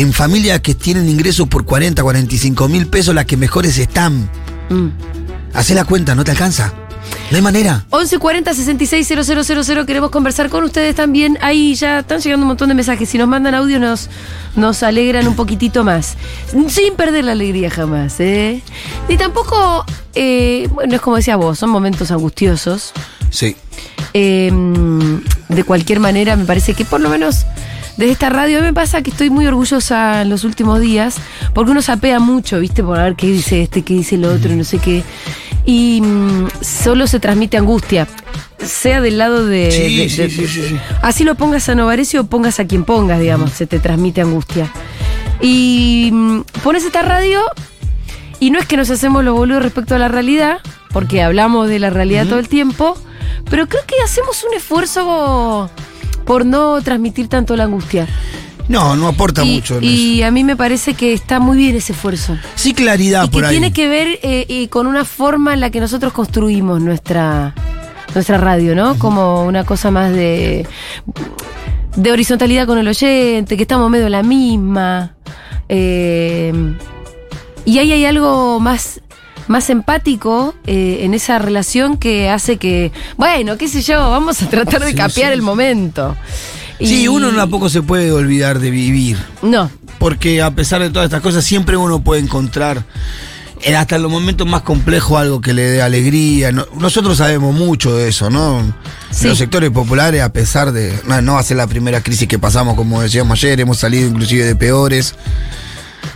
En 0.00 0.14
familias 0.14 0.60
que 0.60 0.74
tienen 0.74 1.06
ingresos 1.06 1.46
por 1.48 1.66
40, 1.66 2.02
45 2.02 2.66
mil 2.68 2.86
pesos, 2.86 3.14
las 3.14 3.26
que 3.26 3.36
mejores 3.36 3.76
están. 3.76 4.30
Mm. 4.70 4.86
Hacé 5.52 5.74
la 5.74 5.84
cuenta, 5.84 6.14
¿no 6.14 6.24
te 6.24 6.30
alcanza? 6.30 6.72
No 7.30 7.36
hay 7.36 7.42
manera. 7.42 7.84
1140 7.92 8.54
660000 8.54 9.86
queremos 9.86 10.10
conversar 10.10 10.50
con 10.50 10.64
ustedes 10.64 10.94
también. 10.94 11.38
Ahí 11.40 11.74
ya 11.74 12.00
están 12.00 12.20
llegando 12.20 12.44
un 12.44 12.48
montón 12.48 12.68
de 12.68 12.74
mensajes. 12.74 13.08
Si 13.08 13.18
nos 13.18 13.28
mandan 13.28 13.54
audio 13.54 13.80
nos, 13.80 14.10
nos 14.56 14.82
alegran 14.82 15.26
un 15.26 15.34
poquitito 15.34 15.84
más. 15.84 16.16
Sin 16.68 16.94
perder 16.94 17.24
la 17.24 17.32
alegría 17.32 17.70
jamás, 17.70 18.20
¿eh? 18.20 18.62
Ni 19.08 19.16
tampoco, 19.16 19.84
eh, 20.14 20.68
bueno, 20.72 20.94
es 20.94 21.00
como 21.00 21.16
decía 21.16 21.36
vos, 21.36 21.58
son 21.58 21.70
momentos 21.70 22.10
angustiosos. 22.10 22.92
Sí. 23.30 23.56
Eh, 24.14 24.52
de 25.48 25.64
cualquier 25.64 26.00
manera, 26.00 26.36
me 26.36 26.44
parece 26.44 26.74
que 26.74 26.84
por 26.84 27.00
lo 27.00 27.08
menos 27.08 27.46
desde 27.96 28.12
esta 28.12 28.30
radio 28.30 28.58
a 28.58 28.60
mí 28.60 28.66
me 28.68 28.72
pasa 28.72 29.02
que 29.02 29.10
estoy 29.10 29.30
muy 29.30 29.46
orgullosa 29.46 30.22
en 30.22 30.30
los 30.30 30.44
últimos 30.44 30.80
días, 30.80 31.16
porque 31.54 31.70
uno 31.70 31.82
sapea 31.82 32.20
mucho, 32.20 32.58
¿viste? 32.58 32.82
Por 32.82 32.98
ver 32.98 33.16
qué 33.16 33.26
dice 33.26 33.62
este, 33.62 33.82
qué 33.82 33.94
dice 33.94 34.14
el 34.14 34.24
otro, 34.24 34.54
no 34.54 34.64
sé 34.64 34.78
qué. 34.78 35.02
Y 35.64 36.00
mm, 36.02 36.48
solo 36.60 37.06
se 37.06 37.20
transmite 37.20 37.56
angustia, 37.56 38.08
sea 38.58 39.00
del 39.00 39.18
lado 39.18 39.46
de. 39.46 39.70
Sí, 39.70 39.96
de- 39.96 40.08
sí, 40.08 40.16
de- 40.22 40.30
sí, 40.30 40.46
sí, 40.48 40.68
sí. 40.70 40.76
Así 41.02 41.24
lo 41.24 41.34
pongas 41.36 41.68
a 41.68 41.74
Novarecio 41.74 42.22
o 42.22 42.24
pongas 42.26 42.58
a 42.60 42.66
quien 42.66 42.84
pongas, 42.84 43.20
digamos, 43.20 43.52
se 43.52 43.66
te 43.66 43.78
transmite 43.78 44.20
angustia. 44.20 44.70
Y 45.40 46.10
mm, 46.12 46.40
pones 46.62 46.84
esta 46.84 47.02
radio 47.02 47.40
y 48.40 48.50
no 48.50 48.58
es 48.58 48.66
que 48.66 48.76
nos 48.76 48.90
hacemos 48.90 49.24
los 49.24 49.34
boludos 49.36 49.62
respecto 49.62 49.94
a 49.94 49.98
la 49.98 50.08
realidad, 50.08 50.58
porque 50.92 51.22
hablamos 51.22 51.68
de 51.68 51.78
la 51.78 51.90
realidad 51.90 52.26
todo 52.26 52.38
el 52.40 52.48
tiempo, 52.48 52.96
pero 53.48 53.68
creo 53.68 53.82
que 53.86 53.94
hacemos 54.04 54.44
un 54.48 54.56
esfuerzo 54.56 55.70
por 56.24 56.44
no 56.44 56.80
transmitir 56.82 57.28
tanto 57.28 57.56
la 57.56 57.64
angustia. 57.64 58.06
No, 58.68 58.96
no 58.96 59.08
aporta 59.08 59.44
y, 59.44 59.54
mucho 59.56 59.78
en 59.78 59.84
y 59.84 60.22
a 60.22 60.30
mí 60.30 60.44
me 60.44 60.56
parece 60.56 60.94
que 60.94 61.12
está 61.12 61.40
muy 61.40 61.56
bien 61.58 61.76
ese 61.76 61.92
esfuerzo. 61.92 62.36
Sí, 62.54 62.72
claridad 62.74 63.24
y 63.24 63.28
por 63.28 63.42
que 63.42 63.46
ahí. 63.48 63.52
tiene 63.54 63.72
que 63.72 63.88
ver 63.88 64.18
eh, 64.22 64.46
y 64.48 64.68
con 64.68 64.86
una 64.86 65.04
forma 65.04 65.52
en 65.52 65.60
la 65.60 65.70
que 65.70 65.80
nosotros 65.80 66.12
construimos 66.12 66.80
nuestra, 66.80 67.54
nuestra 68.14 68.38
radio, 68.38 68.74
¿no? 68.74 68.98
Como 68.98 69.44
una 69.44 69.64
cosa 69.64 69.90
más 69.90 70.12
de, 70.12 70.66
de 71.96 72.12
horizontalidad 72.12 72.66
con 72.66 72.78
el 72.78 72.88
oyente, 72.88 73.56
que 73.56 73.62
estamos 73.62 73.90
medio 73.90 74.06
en 74.06 74.12
la 74.12 74.22
misma. 74.22 75.14
eh, 75.68 76.52
y 77.64 77.78
ahí 77.78 77.92
hay 77.92 78.04
algo 78.06 78.58
más, 78.58 79.00
más 79.48 79.70
empático 79.70 80.54
eh, 80.66 81.00
en 81.02 81.14
esa 81.14 81.38
relación 81.38 81.96
que 81.96 82.28
hace 82.28 82.56
que, 82.56 82.90
bueno, 83.16 83.56
qué 83.56 83.68
sé 83.68 83.82
yo, 83.82 84.10
vamos 84.10 84.42
a 84.42 84.48
tratar 84.48 84.80
de 84.80 84.90
Sí, 84.90 84.94
capear 84.96 85.28
sí. 85.32 85.34
el 85.34 85.42
momento. 85.42 86.16
Sí, 86.84 87.08
uno 87.08 87.30
tampoco 87.32 87.68
se 87.68 87.82
puede 87.82 88.10
olvidar 88.12 88.58
de 88.58 88.70
vivir. 88.70 89.16
No, 89.42 89.70
Porque 89.98 90.42
a 90.42 90.50
pesar 90.52 90.82
de 90.82 90.90
todas 90.90 91.06
estas 91.06 91.20
cosas, 91.22 91.44
siempre 91.44 91.76
uno 91.76 92.02
puede 92.02 92.20
encontrar, 92.20 92.84
en 93.62 93.76
hasta 93.76 93.94
en 93.96 94.02
los 94.02 94.10
momentos 94.10 94.46
más 94.46 94.62
complejos, 94.62 95.16
algo 95.20 95.40
que 95.40 95.52
le 95.52 95.62
dé 95.62 95.82
alegría. 95.82 96.50
No- 96.50 96.66
nosotros 96.78 97.18
sabemos 97.18 97.54
mucho 97.54 97.94
de 97.96 98.08
eso, 98.08 98.28
¿no? 98.28 98.60
Sí. 99.12 99.28
Los 99.28 99.38
sectores 99.38 99.70
populares, 99.70 100.20
a 100.22 100.32
pesar 100.32 100.72
de. 100.72 100.92
No, 101.06 101.22
no 101.22 101.34
va 101.34 101.40
a 101.40 101.44
ser 101.44 101.56
la 101.58 101.68
primera 101.68 102.00
crisis 102.02 102.26
que 102.26 102.38
pasamos, 102.40 102.74
como 102.74 103.00
decíamos 103.00 103.38
ayer, 103.38 103.60
hemos 103.60 103.78
salido 103.78 104.08
inclusive 104.08 104.44
de 104.44 104.56
peores. 104.56 105.14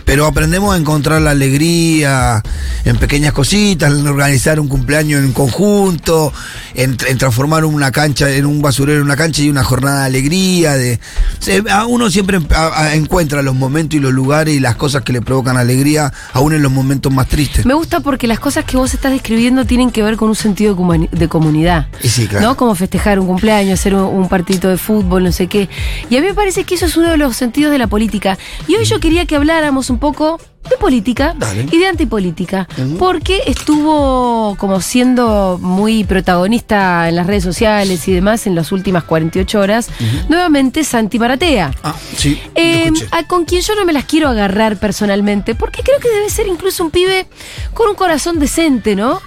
Pero 0.05 0.25
aprendemos 0.25 0.73
a 0.73 0.77
encontrar 0.77 1.21
la 1.21 1.31
alegría 1.31 2.41
en 2.85 2.97
pequeñas 2.97 3.33
cositas, 3.33 3.91
en 3.93 4.07
organizar 4.07 4.59
un 4.59 4.67
cumpleaños 4.67 5.23
en 5.23 5.33
conjunto, 5.33 6.31
en, 6.75 6.97
en 7.07 7.17
transformar 7.17 7.65
una 7.65 7.91
cancha 7.91 8.29
en 8.29 8.45
un 8.45 8.61
basurero 8.61 8.99
en 8.99 9.05
una 9.05 9.17
cancha 9.17 9.41
y 9.41 9.49
una 9.49 9.63
jornada 9.63 10.01
de 10.01 10.05
alegría. 10.05 10.73
De, 10.75 10.99
se- 11.39 11.63
a 11.69 11.85
uno 11.85 12.09
siempre 12.09 12.39
a- 12.55 12.81
a- 12.83 12.95
encuentra 12.95 13.41
los 13.41 13.55
momentos 13.55 13.97
y 13.97 13.99
los 13.99 14.13
lugares 14.13 14.55
y 14.55 14.59
las 14.59 14.75
cosas 14.75 15.01
que 15.01 15.11
le 15.13 15.21
provocan 15.21 15.57
alegría, 15.57 16.13
aún 16.33 16.53
en 16.53 16.61
los 16.63 16.71
momentos 16.71 17.11
más 17.13 17.27
tristes. 17.27 17.65
Me 17.65 17.73
gusta 17.73 17.99
porque 17.99 18.27
las 18.27 18.39
cosas 18.39 18.63
que 18.65 18.77
vos 18.77 18.93
estás 18.93 19.11
describiendo 19.11 19.65
tienen 19.65 19.91
que 19.91 20.01
ver 20.03 20.15
con 20.15 20.29
un 20.29 20.35
sentido 20.35 20.73
de, 20.75 20.81
comuni- 20.81 21.09
de 21.09 21.27
comunidad. 21.27 21.87
Y 22.01 22.07
sí, 22.09 22.27
claro. 22.27 22.45
¿No? 22.47 22.57
Como 22.57 22.75
festejar 22.75 23.19
un 23.19 23.27
cumpleaños, 23.27 23.79
hacer 23.79 23.93
un, 23.93 24.01
un 24.01 24.29
partidito 24.29 24.69
de 24.69 24.77
fútbol, 24.77 25.23
no 25.23 25.31
sé 25.31 25.47
qué. 25.47 25.67
Y 26.09 26.15
a 26.17 26.21
mí 26.21 26.27
me 26.27 26.33
parece 26.33 26.63
que 26.63 26.75
eso 26.75 26.85
es 26.85 26.95
uno 26.97 27.09
de 27.11 27.17
los 27.17 27.35
sentidos 27.35 27.71
de 27.71 27.77
la 27.77 27.87
política. 27.87 28.37
Y 28.67 28.75
hoy 28.75 28.85
yo 28.85 28.99
quería 28.99 29.25
que 29.25 29.35
habláramos 29.35 29.76
un 29.89 29.99
poco 29.99 30.39
de 30.69 30.75
política 30.77 31.33
Dale. 31.37 31.65
y 31.71 31.77
de 31.77 31.87
antipolítica. 31.87 32.67
Porque 32.99 33.41
estuvo 33.45 34.55
como 34.57 34.81
siendo 34.81 35.57
muy 35.61 36.03
protagonista 36.03 37.07
en 37.07 37.15
las 37.15 37.27
redes 37.27 37.43
sociales 37.43 38.05
y 38.07 38.13
demás 38.13 38.47
en 38.47 38.55
las 38.55 38.71
últimas 38.71 39.03
48 39.05 39.59
horas. 39.59 39.89
Nuevamente 40.27 40.83
Santi 40.83 41.19
Maratea. 41.19 41.71
Ah, 41.83 41.95
sí. 42.17 42.41
Eh, 42.55 42.91
a- 43.11 43.23
con 43.27 43.45
quien 43.45 43.61
yo 43.61 43.75
no 43.75 43.85
me 43.85 43.93
las 43.93 44.05
quiero 44.05 44.27
agarrar 44.29 44.77
personalmente, 44.77 45.55
porque 45.55 45.83
creo 45.83 45.99
que 45.99 46.09
debe 46.09 46.29
ser 46.29 46.47
incluso 46.47 46.83
un 46.83 46.91
pibe 46.91 47.27
con 47.73 47.89
un 47.89 47.95
corazón 47.95 48.39
decente, 48.39 48.95
¿no? 48.95 49.21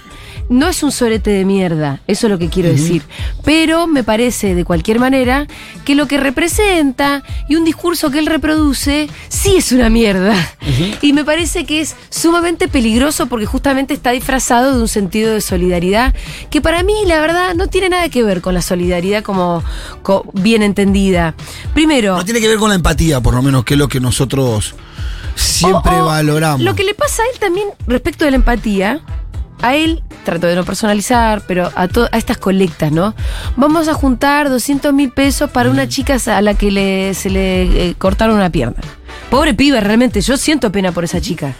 No 0.51 0.67
es 0.67 0.83
un 0.83 0.91
sorete 0.91 1.29
de 1.31 1.45
mierda, 1.45 2.01
eso 2.07 2.27
es 2.27 2.31
lo 2.31 2.37
que 2.37 2.49
quiero 2.49 2.67
decir. 2.69 3.03
Pero 3.45 3.87
me 3.87 4.03
parece, 4.03 4.53
de 4.53 4.65
cualquier 4.65 4.99
manera, 4.99 5.47
que 5.85 5.95
lo 5.95 6.07
que 6.07 6.17
representa 6.17 7.23
y 7.47 7.55
un 7.55 7.63
discurso 7.63 8.11
que 8.11 8.19
él 8.19 8.25
reproduce 8.25 9.07
sí 9.29 9.55
es 9.55 9.71
una 9.71 9.89
mierda. 9.89 10.35
Y 11.01 11.13
me 11.13 11.23
parece 11.23 11.65
que 11.65 11.79
es 11.79 11.95
sumamente 12.09 12.67
peligroso 12.67 13.27
porque 13.27 13.45
justamente 13.45 13.93
está 13.93 14.11
disfrazado 14.11 14.75
de 14.75 14.81
un 14.81 14.89
sentido 14.89 15.33
de 15.33 15.39
solidaridad 15.39 16.13
que 16.49 16.59
para 16.59 16.83
mí, 16.83 16.93
la 17.07 17.21
verdad, 17.21 17.55
no 17.55 17.67
tiene 17.67 17.87
nada 17.87 18.09
que 18.09 18.21
ver 18.21 18.41
con 18.41 18.53
la 18.53 18.61
solidaridad 18.61 19.23
como, 19.23 19.63
co- 20.03 20.29
bien 20.33 20.63
entendida. 20.63 21.33
Primero, 21.73 22.17
No 22.17 22.25
tiene 22.25 22.41
que 22.41 22.49
ver 22.49 22.57
con 22.57 22.67
la 22.69 22.75
empatía, 22.75 23.21
por 23.21 23.33
lo 23.35 23.41
menos, 23.41 23.63
que 23.63 23.75
es 23.75 23.77
lo 23.77 23.87
que 23.87 24.01
nosotros 24.01 24.75
siempre 25.35 25.93
O- 25.93 26.03
o 26.03 26.05
valoramos. 26.07 26.61
Lo 26.61 26.75
que 26.75 26.83
le 26.83 26.93
pasa 26.93 27.23
a 27.23 27.25
él 27.33 27.39
también 27.39 27.67
respecto 27.87 28.25
de 28.25 28.31
la 28.31 28.35
empatía, 28.37 28.99
a 29.61 29.75
él, 29.75 30.03
trato 30.23 30.47
de 30.47 30.55
no 30.55 30.63
personalizar, 30.65 31.43
pero 31.47 31.71
a, 31.75 31.83
a 31.83 32.17
estas 32.17 32.37
colectas, 32.37 32.91
¿no? 32.91 33.15
Vamos 33.55 33.87
a 33.87 33.93
juntar 33.93 34.49
200 34.49 34.93
mil 34.93 35.11
pesos 35.11 35.49
para 35.51 35.69
una 35.69 35.87
chica 35.87 36.17
a 36.25 36.41
la 36.41 36.53
que 36.53 36.71
le, 36.71 37.13
se 37.13 37.29
le 37.29 37.89
eh, 37.89 37.95
cortaron 37.97 38.35
una 38.35 38.49
pierna. 38.49 38.81
Pobre 39.29 39.53
pibe, 39.53 39.79
realmente, 39.79 40.21
yo 40.21 40.37
siento 40.37 40.71
pena 40.71 40.91
por 40.91 41.03
esa 41.03 41.21
chica. 41.21 41.53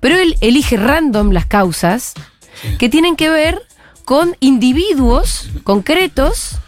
Pero 0.00 0.16
él 0.16 0.36
elige 0.40 0.76
random 0.76 1.30
las 1.30 1.46
causas 1.46 2.14
que 2.78 2.88
tienen 2.88 3.16
que 3.16 3.30
ver 3.30 3.62
con 4.04 4.36
individuos 4.40 5.50
concretos 5.62 6.58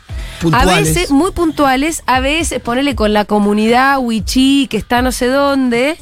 a 0.52 0.64
veces 0.64 1.10
muy 1.10 1.30
puntuales, 1.32 2.02
a 2.06 2.20
veces 2.20 2.60
ponerle 2.60 2.94
con 2.94 3.12
la 3.12 3.24
comunidad 3.24 3.98
Wichi 3.98 4.66
que 4.68 4.76
está 4.76 5.02
no 5.02 5.12
sé 5.12 5.26
dónde. 5.28 5.96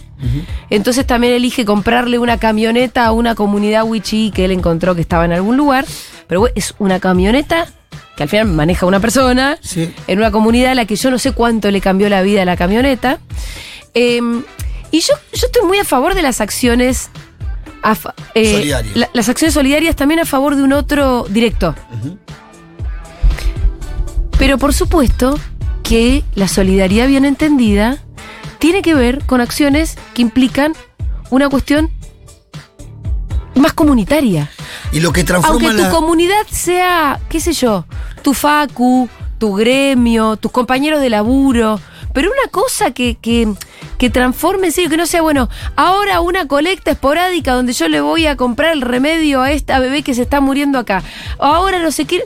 Entonces 0.71 1.07
también 1.07 1.35
elige 1.35 1.65
comprarle 1.65 2.19
una 2.19 2.39
camioneta 2.39 3.05
a 3.07 3.13
una 3.13 3.35
comunidad 3.35 3.85
Wichi 3.85 4.31
que 4.35 4.45
él 4.47 4.53
encontró 4.53 4.95
que 4.95 5.01
estaba 5.03 5.25
en 5.25 5.33
algún 5.33 5.57
lugar. 5.57 5.85
Pero 6.27 6.47
es 6.55 6.75
una 6.79 7.01
camioneta 7.01 7.67
que 8.17 8.23
al 8.23 8.29
final 8.29 8.47
maneja 8.47 8.87
una 8.87 9.01
persona 9.01 9.59
Sí. 9.61 9.93
en 10.07 10.19
una 10.19 10.31
comunidad 10.31 10.73
a 10.73 10.75
la 10.75 10.85
que 10.87 10.97
yo 10.97 11.11
no 11.11 11.19
sé 11.19 11.33
cuánto 11.33 11.71
le 11.71 11.81
cambió 11.81 12.09
la 12.09 12.23
vida 12.23 12.43
a 12.43 12.45
la 12.45 12.57
camioneta. 12.57 13.19
Eh, 13.93 14.21
y 14.91 15.01
yo, 15.01 15.13
yo 15.33 15.47
estoy 15.47 15.67
muy 15.67 15.79
a 15.79 15.85
favor 15.85 16.15
de 16.15 16.23
las 16.23 16.41
acciones. 16.41 17.11
a 17.83 17.95
eh, 18.35 18.73
la- 18.95 19.11
las 19.13 19.29
acciones 19.29 19.53
solidarias 19.53 19.95
también 19.95 20.19
a 20.21 20.25
favor 20.25 20.57
de 20.57 20.63
un 20.63 20.73
otro 20.73 21.27
directo. 21.29 21.75
Pero 24.39 24.59
por 24.59 24.75
supuesto 24.75 25.39
que 25.83 26.25
la 26.35 26.49
solidaridad 26.49 27.07
bien 27.07 27.25
entendida 27.25 27.99
tiene 28.59 28.83
que 28.83 28.95
ver 28.95 29.25
con 29.27 29.41
acciones 29.41 29.97
que 30.15 30.23
implican 30.23 30.75
una 31.31 31.49
cuestión 31.49 31.91
más 33.55 33.73
comunitaria. 33.73 34.51
Y 34.93 35.01
lo 35.01 35.13
que 35.13 35.25
transforma 35.25 35.69
Aunque 35.69 35.77
tu 35.77 35.83
la- 35.85 35.91
comunidad 35.91 36.47
sea, 36.51 37.21
qué 37.29 37.41
sé 37.41 37.53
yo, 37.53 37.85
tu 38.23 38.35
facu, 38.35 39.09
tu 39.39 39.55
gremio, 39.55 40.37
tus 40.37 40.51
compañeros 40.51 41.01
de 41.01 41.11
laburo, 41.11 41.81
pero 42.13 42.31
una 42.31 42.51
cosa 42.51 42.93
que, 42.93 43.17
que, 43.21 43.53
que 43.99 44.11
transforme 44.11 44.69
en 44.69 44.73
serio, 44.73 44.91
que 44.91 44.97
no 44.97 45.07
sea, 45.07 45.23
bueno, 45.23 45.49
ahora 45.77 46.21
una 46.21 46.47
colecta 46.47 46.93
esporádica 46.93 47.53
donde 47.55 47.73
yo 47.73 47.89
le 47.89 48.01
voy 48.01 48.27
a 48.27 48.37
comprar 48.37 48.73
el 48.73 48.83
remedio 48.83 49.43
a 49.43 49.51
esta 49.53 49.79
bebé 49.81 50.03
que 50.03 50.15
se 50.15 50.23
está 50.23 50.41
muriendo 50.41 50.79
acá. 50.79 51.03
Ahora 51.39 51.81
no 51.81 51.91
sé 51.91 52.05
qué. 52.05 52.23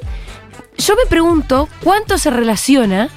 Yo 0.78 0.94
me 0.94 1.06
pregunto 1.06 1.68
cuánto 1.82 2.18
se 2.18 2.30
relaciona 2.30 3.08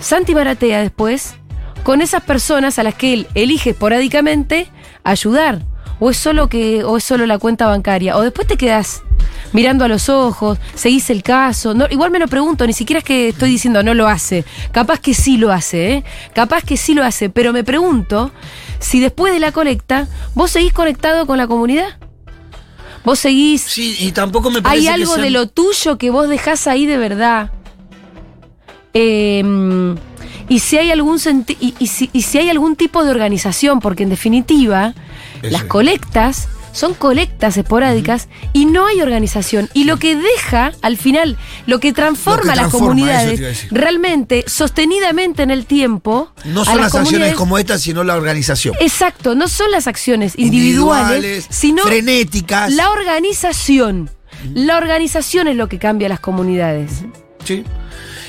Santi 0.00 0.34
Maratea 0.34 0.80
después 0.80 1.34
con 1.82 2.00
esas 2.00 2.22
personas 2.22 2.78
a 2.78 2.82
las 2.82 2.94
que 2.94 3.12
él 3.12 3.26
elige 3.34 3.70
esporádicamente 3.70 4.68
ayudar. 5.04 5.62
O 6.00 6.10
es 6.10 6.16
solo 6.16 6.48
que, 6.48 6.84
o 6.84 6.96
es 6.96 7.04
solo 7.04 7.26
la 7.26 7.38
cuenta 7.38 7.66
bancaria. 7.66 8.16
O 8.16 8.22
después 8.22 8.46
te 8.48 8.56
quedas 8.56 9.02
mirando 9.52 9.84
a 9.84 9.88
los 9.88 10.08
ojos, 10.08 10.58
seguís 10.74 11.10
el 11.10 11.22
caso. 11.22 11.74
Igual 11.90 12.10
me 12.10 12.18
lo 12.18 12.28
pregunto, 12.28 12.66
ni 12.66 12.72
siquiera 12.72 12.98
es 12.98 13.04
que 13.04 13.28
estoy 13.28 13.50
diciendo 13.50 13.82
no 13.82 13.94
lo 13.94 14.08
hace. 14.08 14.44
Capaz 14.72 14.98
que 14.98 15.12
sí 15.12 15.36
lo 15.36 15.52
hace, 15.52 15.92
¿eh? 15.92 16.04
Capaz 16.34 16.62
que 16.62 16.76
sí 16.76 16.94
lo 16.94 17.04
hace. 17.04 17.28
Pero 17.28 17.52
me 17.52 17.64
pregunto 17.64 18.30
si 18.78 19.00
después 19.00 19.32
de 19.32 19.40
la 19.40 19.52
colecta 19.52 20.06
vos 20.34 20.52
seguís 20.52 20.72
conectado 20.72 21.26
con 21.26 21.36
la 21.36 21.46
comunidad. 21.46 21.98
Vos 23.04 23.18
seguís 23.20 23.62
Sí, 23.62 23.96
y 24.00 24.12
tampoco 24.12 24.50
me 24.50 24.60
parece 24.62 24.80
hay 24.80 24.86
que 24.86 25.02
algo 25.02 25.12
sean- 25.14 25.22
de 25.24 25.30
lo 25.30 25.46
tuyo 25.48 25.96
que 25.98 26.10
vos 26.10 26.28
dejás 26.28 26.66
ahí 26.66 26.84
de 26.86 26.96
verdad. 26.98 27.50
Eh, 28.94 29.44
y 30.48 30.58
si 30.60 30.78
hay 30.78 30.90
algún 30.90 31.18
senti- 31.18 31.56
y, 31.60 31.74
y 31.78 31.86
si, 31.88 32.10
y 32.12 32.22
si 32.22 32.38
hay 32.38 32.50
algún 32.50 32.74
tipo 32.76 33.04
de 33.04 33.10
organización, 33.10 33.80
porque 33.80 34.02
en 34.02 34.10
definitiva, 34.10 34.94
las 35.42 35.64
colectas 35.64 36.48
son 36.78 36.94
colectas 36.94 37.56
esporádicas 37.56 38.28
y 38.52 38.64
no 38.64 38.86
hay 38.86 39.02
organización. 39.02 39.68
Y 39.74 39.84
lo 39.84 39.98
que 39.98 40.16
deja, 40.16 40.72
al 40.80 40.96
final, 40.96 41.36
lo 41.66 41.80
que 41.80 41.92
transforma 41.92 42.44
Lo 42.44 42.52
que 42.52 42.58
a 42.58 42.62
las 42.62 42.72
comunidades 42.72 43.70
realmente, 43.70 44.44
sostenidamente 44.46 45.42
en 45.42 45.50
el 45.50 45.66
tiempo. 45.66 46.32
No 46.44 46.64
son 46.64 46.80
las 46.80 46.94
acciones 46.94 47.34
como 47.34 47.58
estas, 47.58 47.82
sino 47.82 48.04
la 48.04 48.16
organización. 48.16 48.74
Exacto, 48.80 49.34
no 49.34 49.48
son 49.48 49.70
las 49.70 49.86
acciones 49.86 50.34
individuales, 50.36 51.46
sino 51.50 51.82
frenéticas. 51.82 52.72
la 52.72 52.90
organización. 52.90 54.10
La 54.54 54.76
organización 54.76 55.48
es 55.48 55.56
lo 55.56 55.68
que 55.68 55.80
cambia 55.80 56.08
las 56.08 56.20
comunidades. 56.20 57.04
Sí. 57.44 57.64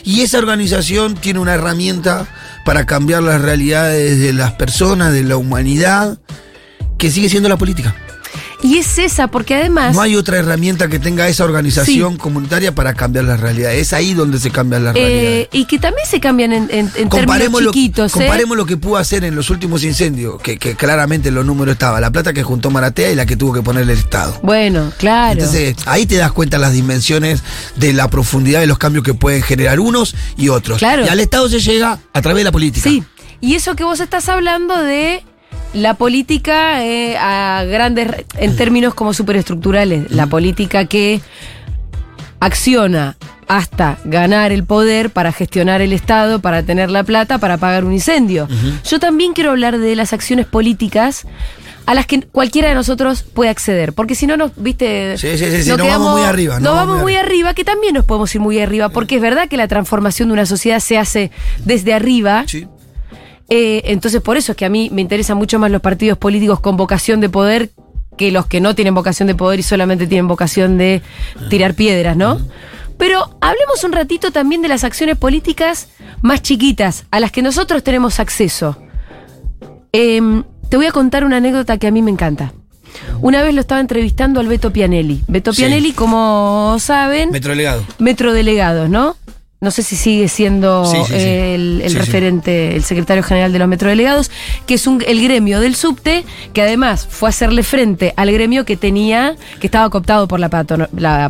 Y 0.03 0.22
esa 0.22 0.39
organización 0.39 1.13
tiene 1.13 1.39
una 1.39 1.53
herramienta 1.53 2.27
para 2.65 2.88
cambiar 2.88 3.22
las 3.22 3.41
realidades 3.41 4.20
de 4.20 4.34
las 4.34 4.53
personas, 4.53 5.13
de 5.13 5.24
la 5.24 5.38
humanidad, 5.38 6.20
que 6.98 7.12
sigue 7.12 7.29
siendo 7.29 7.48
la 7.48 7.58
política. 7.58 7.96
Y 8.62 8.78
es 8.78 8.98
esa, 8.98 9.28
porque 9.28 9.56
además. 9.56 9.96
No 9.96 10.01
hay 10.01 10.18
otra 10.18 10.38
herramienta 10.38 10.89
que 10.89 11.00
tenga 11.00 11.28
esa 11.30 11.46
organización 11.46 12.13
Sí. 12.13 12.18
comunitaria 12.18 12.75
para 12.75 12.94
cambiar 12.94 13.24
las 13.25 13.39
realidades. 13.39 13.80
Es 13.82 13.94
ahí 13.94 14.13
donde 14.13 14.38
se 14.39 14.51
cambian 14.51 14.84
las 14.84 14.94
realidades. 14.96 15.46
eh, 15.46 15.50
y 15.54 15.63
que 15.66 15.80
también 15.80 16.06
se 16.06 16.20
cambian 16.20 16.51
en, 16.51 16.63
en- 16.70 16.92
en 16.96 17.10
términos 17.10 17.62
lo, 17.62 17.72
chiquitos. 17.72 18.12
¿eh? 18.12 18.20
comparemos 18.20 18.58
lo 18.58 18.66
que 18.66 18.75
pudo 18.75 18.98
hacer 18.98 19.24
en 19.24 19.34
los 19.36 19.50
últimos 19.50 19.84
incendios, 19.86 20.42
que, 20.42 20.58
que 20.58 20.75
claramente 20.75 21.32
los 21.32 21.46
números 21.46 21.74
estaban, 21.74 22.01
la 22.01 22.12
plata 22.12 22.34
que 22.34 22.44
juntó 22.44 22.70
Maratea 22.70 23.12
y 23.12 23.16
la 23.16 23.25
que 23.25 23.38
tuvo 23.38 23.54
que 23.54 23.62
poner 23.62 23.84
el 23.84 23.92
Estado. 23.92 24.38
Bueno, 24.44 24.92
claro. 24.98 25.39
Entonces, 25.39 25.75
ahí 25.86 26.06
te 26.06 26.16
das 26.18 26.32
cuenta 26.34 26.58
las 26.58 26.74
dimensiones 26.74 27.42
de 27.78 27.94
la 27.94 28.10
profundidad 28.10 28.60
de 28.60 28.68
los 28.68 28.78
cambios 28.78 29.06
que 29.06 29.13
pueden 29.13 29.42
generar 29.42 29.80
unos 29.80 30.16
y 30.36 30.50
otros. 30.50 30.80
Claro. 30.80 31.06
Y 31.06 31.08
al 31.08 31.20
Estado 31.22 31.48
se 31.48 31.60
llega 31.62 32.00
a 32.13 32.22
través 32.22 32.42
de 32.42 32.44
la 32.44 32.51
política. 32.51 32.89
sí. 32.89 33.04
Y 33.42 33.56
eso 33.56 33.74
que 33.78 33.86
vos 33.86 34.01
estás 34.01 34.28
hablando 34.28 34.75
de 34.84 35.24
la 35.73 35.93
política 35.93 36.83
eh, 36.83 37.17
a 37.17 37.63
grandes. 37.65 38.25
en 38.38 38.55
términos 38.55 38.93
como 38.93 39.13
superestructurales. 39.13 40.11
La 40.11 40.27
política 40.27 40.85
que 40.85 41.21
acciona 42.39 43.17
hasta 43.47 43.97
ganar 44.03 44.51
el 44.51 44.63
poder 44.63 45.09
para 45.09 45.31
gestionar 45.31 45.81
el 45.81 45.91
Estado, 45.91 46.39
para 46.39 46.61
tener 46.63 46.91
la 46.91 47.03
plata, 47.03 47.39
para 47.39 47.57
pagar 47.57 47.83
un 47.83 47.93
incendio. 47.93 48.47
Yo 48.88 48.99
también 48.99 49.33
quiero 49.33 49.49
hablar 49.49 49.79
de 49.79 49.95
las 49.95 50.13
acciones 50.13 50.45
políticas 50.45 51.25
a 51.88 51.95
las 51.95 52.05
que 52.05 52.21
cualquiera 52.21 52.69
de 52.69 52.75
nosotros 52.75 53.23
puede 53.23 53.49
acceder, 53.49 53.93
porque 53.93 54.13
si 54.13 54.27
no 54.27 54.38
nos, 54.38 54.51
viste, 54.55 55.17
Sí, 55.17 55.35
sí, 55.35 55.45
sí, 55.49 55.63
sí, 55.63 55.69
nos 55.69 55.79
nos 55.79 55.88
vamos 55.88 56.19
muy 56.19 56.27
arriba, 56.27 56.59
Nos 56.59 56.75
vamos 56.75 57.01
muy 57.01 57.15
arriba, 57.15 57.55
que 57.55 57.63
también 57.63 57.95
nos 57.95 58.05
podemos 58.05 58.33
ir 58.35 58.41
muy 58.41 58.59
arriba, 58.59 58.89
porque 58.89 59.15
es 59.15 59.21
verdad 59.21 59.49
que 59.49 59.57
la 59.57 59.67
transformación 59.67 60.29
de 60.29 60.33
una 60.33 60.45
sociedad 60.45 60.79
se 60.79 60.99
hace 60.99 61.31
desde 61.65 61.95
arriba. 61.95 62.43
Sí. 62.45 62.67
Eh, 63.50 63.82
entonces, 63.86 64.22
por 64.22 64.38
eso 64.38 64.51
es 64.51 64.58
que 64.58 64.65
a 64.65 64.70
mí 64.70 64.89
me 64.91 65.01
interesan 65.01 65.38
mucho 65.38 65.58
más 65.60 65.72
los 65.72 65.82
partidos 65.82 66.18
políticos 66.18 66.60
con 66.60 66.77
vocación 66.77 67.20
de 67.20 67.29
poder 67.29 67.70
que 68.18 68.32
los 68.32 68.46
que 68.48 68.60
no 68.62 68.75
tienen 68.75 68.94
vocación 68.94 69.27
de 69.27 69.36
poder 69.36 69.60
y 69.60 69.63
solamente 69.63 70.06
tienen 70.06 70.27
vocación 70.27 70.77
de 70.77 71.01
tirar 71.50 71.74
piedras, 71.74 72.18
¿no? 72.18 72.39
Pero 72.98 73.38
hablemos 73.39 73.84
un 73.86 73.94
ratito 73.94 74.32
también 74.32 74.62
de 74.62 74.68
las 74.68 74.84
acciones 74.84 75.18
políticas 75.18 75.88
más 76.22 76.41
chiquitas, 76.41 77.06
a 77.12 77.22
las 77.22 77.32
que 77.32 77.41
nosotros 77.41 77.82
tenemos 77.82 78.20
acceso. 78.20 78.77
Em, 79.94 80.44
te 80.70 80.75
voy 80.77 80.86
a 80.86 80.91
contar 80.91 81.24
una 81.24 81.38
anécdota 81.38 81.77
que 81.77 81.88
a 81.88 81.91
mí 81.91 82.01
me 82.01 82.12
encanta. 82.12 82.51
Una 83.22 83.41
vez 83.41 83.53
lo 83.53 83.62
estaba 83.62 83.79
entrevistando 83.82 84.39
al 84.41 84.48
Beto 84.48 84.72
Pianelli. 84.74 85.24
Beto 85.27 85.53
Sí. 85.53 85.62
Pianelli, 85.62 85.94
como 85.94 86.75
saben, 86.79 87.32
Metrolegado. 87.32 87.84
metrodelegado, 88.00 88.89
¿no? 88.89 89.15
No 89.62 89.72
sé 89.72 89.84
si 89.84 89.98
sigue 89.98 90.30
siendo 90.30 90.86
Sí, 90.86 90.98
sí, 91.08 91.13
sí. 91.13 91.20
el, 91.20 91.94
referente, 91.96 92.78
el 92.78 92.84
secretario 92.86 93.24
general 93.24 93.51
de 93.51 93.60
los 93.60 93.68
metrodelegados, 93.68 94.32
que 94.66 94.75
es 94.75 94.88
un, 94.88 95.04
el 95.06 95.22
gremio 95.22 95.60
del 95.60 95.75
subte, 95.75 96.24
que 96.54 96.62
además 96.62 97.06
fue 97.10 97.28
a 97.28 97.32
hacerle 97.32 97.63
frente 97.63 98.13
al 98.16 98.32
gremio 98.32 98.63
que 98.63 98.78
tenía, 98.78 99.36
que 99.60 99.68
estaba 99.68 99.89
cooptado 99.89 100.30
por 100.30 100.39
la, 100.39 100.48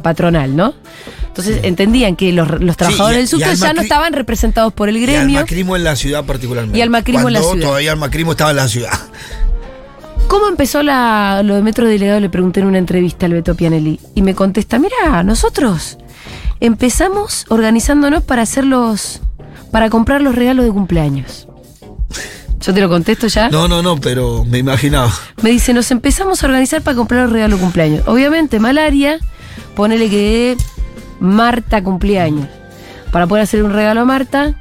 patronal, 0.04 0.56
¿no? 0.56 0.76
Entonces 1.28 1.62
entendían 1.64 2.16
que 2.16 2.32
los, 2.32 2.62
los 2.62 2.78
trabajadores 2.78 3.18
y- 3.18 3.20
del 3.22 3.28
subte 3.30 3.56
ya 3.56 3.74
no 3.74 3.82
estaban 3.82 4.14
representados 4.14 4.74
por 4.74 4.90
el 4.90 5.02
gremio. 5.02 5.30
Y 5.32 5.36
al 5.38 5.44
macrismo 5.44 5.76
en 5.76 5.84
la 5.84 5.96
ciudad 5.96 6.24
particularmente. 6.24 6.78
Y 6.78 6.82
al 6.84 6.90
macrismo 6.92 7.28
en 7.30 7.34
la 7.34 7.42
ciudad. 7.42 7.66
todavía 7.68 7.92
el 7.94 7.98
macrismo 8.00 8.32
estaba 8.34 8.52
en 8.52 8.58
la 8.58 8.68
ciudad. 8.68 8.92
¿Cómo 10.28 10.48
empezó 10.48 10.84
la, 10.84 11.42
lo 11.44 11.56
de 11.56 11.64
Metro 11.64 11.88
Delegado? 11.88 12.20
Le 12.20 12.30
pregunté 12.30 12.60
en 12.60 12.68
una 12.68 12.78
entrevista 12.78 13.26
al 13.26 13.34
Beto 13.34 13.56
Pianelli. 13.56 14.00
Y 14.14 14.22
me 14.22 14.36
contesta, 14.36 14.78
mira, 14.78 15.24
nosotros 15.24 15.98
empezamos 16.60 17.46
organizándonos 17.50 18.24
para 18.24 18.44
hacer 18.44 18.66
los. 18.66 19.22
para 19.72 19.90
comprar 19.90 20.22
los 20.22 20.36
regalos 20.36 20.66
de 20.66 20.72
cumpleaños. 20.72 21.48
Yo 22.62 22.74
te 22.74 22.82
lo 22.82 22.90
contesto 22.90 23.28
ya. 23.28 23.50
No, 23.50 23.68
no, 23.68 23.82
no, 23.82 23.98
pero 23.98 24.44
me 24.44 24.58
imaginaba. 24.58 25.12
Me 25.42 25.50
dice, 25.50 25.74
nos 25.74 25.92
empezamos 25.92 26.44
a 26.44 26.48
organizar 26.48 26.82
para 26.82 26.96
comprar 26.96 27.24
los 27.24 27.32
regalos 27.32 27.60
de 27.60 27.64
cumpleaños. 27.64 28.08
Obviamente, 28.08 28.60
malaria, 28.60 29.18
ponele 29.76 30.10
que 30.10 30.58
Marta 31.20 31.84
cumpleaños. 31.84 32.48
Para 33.12 33.28
poder 33.28 33.44
hacer 33.44 33.64
un 33.64 33.74
regalo 33.74 34.02
a 34.02 34.06
Marta, 34.06 34.56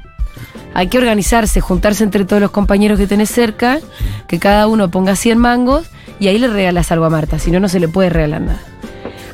hay 0.73 0.87
que 0.87 0.97
organizarse, 0.97 1.61
juntarse 1.61 2.03
entre 2.03 2.25
todos 2.25 2.41
los 2.41 2.51
compañeros 2.51 2.99
que 2.99 3.07
tenés 3.07 3.29
cerca, 3.29 3.79
que 4.27 4.39
cada 4.39 4.67
uno 4.67 4.89
ponga 4.89 5.15
100 5.15 5.37
mangos 5.37 5.87
y 6.19 6.27
ahí 6.27 6.37
le 6.37 6.47
regalas 6.47 6.91
algo 6.91 7.05
a 7.05 7.09
Marta, 7.09 7.39
si 7.39 7.51
no, 7.51 7.59
no 7.59 7.69
se 7.69 7.79
le 7.79 7.87
puede 7.87 8.09
regalar 8.09 8.41
nada. 8.41 8.61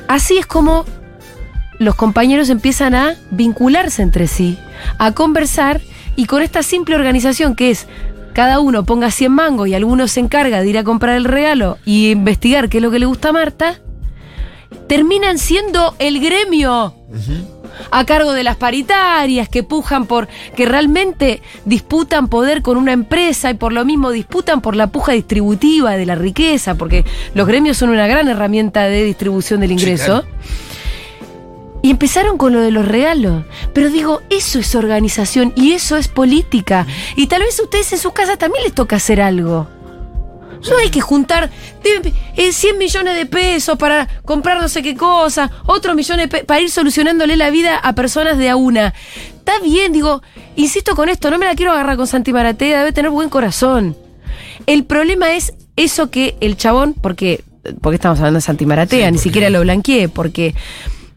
Así 0.07 0.37
es 0.37 0.45
como 0.45 0.85
los 1.79 1.95
compañeros 1.95 2.49
empiezan 2.49 2.95
a 2.95 3.15
vincularse 3.31 4.01
entre 4.01 4.27
sí, 4.27 4.57
a 4.97 5.11
conversar 5.11 5.81
y 6.15 6.25
con 6.25 6.41
esta 6.41 6.63
simple 6.63 6.95
organización 6.95 7.55
que 7.55 7.71
es 7.71 7.87
cada 8.33 8.59
uno 8.59 8.85
ponga 8.85 9.11
100 9.11 9.31
mangos 9.31 9.67
y 9.69 9.73
alguno 9.73 10.07
se 10.07 10.19
encarga 10.19 10.61
de 10.61 10.67
ir 10.67 10.77
a 10.77 10.83
comprar 10.83 11.15
el 11.15 11.23
regalo 11.23 11.77
y 11.85 12.11
investigar 12.11 12.67
qué 12.67 12.77
es 12.77 12.83
lo 12.83 12.91
que 12.91 12.99
le 12.99 13.05
gusta 13.05 13.29
a 13.29 13.33
Marta, 13.33 13.79
terminan 14.87 15.37
siendo 15.37 15.95
el 15.99 16.19
gremio 16.19 16.93
a 17.91 18.05
cargo 18.05 18.33
de 18.33 18.43
las 18.43 18.57
paritarias 18.57 19.47
que 19.47 19.63
pujan 19.63 20.05
por, 20.05 20.27
que 20.55 20.65
realmente 20.65 21.41
disputan 21.63 22.27
poder 22.27 22.61
con 22.61 22.77
una 22.77 22.91
empresa 22.91 23.49
y 23.51 23.53
por 23.53 23.71
lo 23.71 23.85
mismo 23.85 24.11
disputan 24.11 24.61
por 24.61 24.75
la 24.75 24.87
puja 24.87 25.13
distributiva 25.13 25.95
de 25.95 26.05
la 26.05 26.15
riqueza, 26.15 26.75
porque 26.75 27.05
los 27.33 27.47
gremios 27.47 27.77
son 27.77 27.89
una 27.89 28.07
gran 28.07 28.27
herramienta 28.27 28.83
de 28.83 29.03
distribución 29.03 29.61
del 29.61 29.71
ingreso. 29.71 30.23
claro. 30.23 30.25
Y 31.85 31.91
empezaron 31.91 32.39
con 32.39 32.51
lo 32.51 32.61
de 32.61 32.71
los 32.71 32.87
regalos. 32.87 33.43
Pero 33.71 33.91
digo, 33.91 34.23
eso 34.31 34.57
es 34.57 34.73
organización 34.73 35.53
y 35.55 35.73
eso 35.73 35.97
es 35.97 36.07
política. 36.07 36.87
Y 37.15 37.27
tal 37.27 37.43
vez 37.43 37.59
a 37.59 37.63
ustedes 37.63 37.93
en 37.93 37.99
sus 37.99 38.11
casas 38.11 38.39
también 38.39 38.63
les 38.63 38.73
toca 38.73 38.95
hacer 38.95 39.21
algo. 39.21 39.67
No 40.67 40.77
hay 40.81 40.89
que 40.89 40.99
juntar 40.99 41.51
de- 41.83 42.11
eh, 42.37 42.51
100 42.51 42.79
millones 42.79 43.15
de 43.15 43.27
pesos 43.27 43.77
para 43.77 44.07
comprar 44.25 44.59
no 44.59 44.67
sé 44.67 44.81
qué 44.81 44.95
cosa, 44.95 45.51
otros 45.67 45.95
millones 45.95 46.27
para 46.47 46.59
ir 46.59 46.71
solucionándole 46.71 47.35
la 47.37 47.51
vida 47.51 47.77
a 47.77 47.93
personas 47.93 48.39
de 48.39 48.49
a 48.49 48.55
una. 48.55 48.95
Está 49.37 49.59
bien, 49.59 49.93
digo, 49.93 50.23
insisto 50.55 50.95
con 50.95 51.07
esto, 51.07 51.29
no 51.29 51.37
me 51.37 51.45
la 51.45 51.53
quiero 51.53 51.71
agarrar 51.71 51.97
con 51.97 52.07
Santi 52.07 52.33
Maratea, 52.33 52.79
debe 52.79 52.93
tener 52.93 53.11
buen 53.11 53.29
corazón. 53.29 53.95
El 54.65 54.85
problema 54.85 55.33
es 55.35 55.53
eso 55.75 56.09
que 56.09 56.35
el 56.41 56.57
chabón, 56.57 56.95
porque, 56.99 57.43
porque 57.81 57.95
estamos 57.97 58.17
hablando 58.17 58.37
de 58.37 58.41
Santi 58.41 58.65
Maratea, 58.65 59.05
Sí, 59.09 59.11
ni 59.11 59.17
siquiera 59.19 59.51
lo 59.51 59.61
blanqueé, 59.61 60.09
porque 60.09 60.55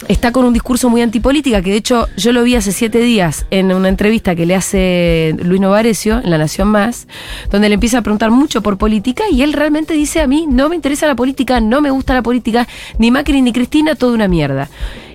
está 0.06 0.30
con 0.30 0.44
un 0.44 0.52
discurso 0.52 0.88
muy 0.88 1.02
antipolítica, 1.02 1.60
que 1.60 1.70
de 1.70 1.76
hecho 1.76 2.06
yo 2.16 2.32
lo 2.32 2.44
vi 2.44 2.54
hace 2.54 2.72
siete 2.72 3.00
días 3.00 3.46
en 3.50 3.72
una 3.72 3.88
entrevista 3.88 4.36
que 4.36 4.46
le 4.46 4.54
hace 4.54 5.34
Luis 5.42 5.60
Novarecio 5.60 6.20
en 6.22 6.30
La 6.30 6.38
Nación 6.38 6.68
Más, 6.68 7.08
donde 7.50 7.68
le 7.68 7.74
empieza 7.74 7.98
a 7.98 8.02
preguntar 8.02 8.30
mucho 8.30 8.62
por 8.62 8.78
política 8.78 9.24
y 9.30 9.42
él 9.42 9.52
realmente 9.52 9.94
dice 9.94 10.20
a 10.20 10.26
mí, 10.26 10.46
no 10.48 10.68
me 10.68 10.76
interesa 10.76 11.06
la 11.06 11.16
política, 11.16 11.60
no 11.60 11.80
me 11.80 11.90
gusta 11.90 12.14
la 12.14 12.22
política, 12.22 12.68
ni 12.98 13.10
Macri 13.10 13.42
ni 13.42 13.52
Cristina, 13.52 13.96
toda 13.96 14.12
una 14.12 14.28
mierda. 14.28 14.68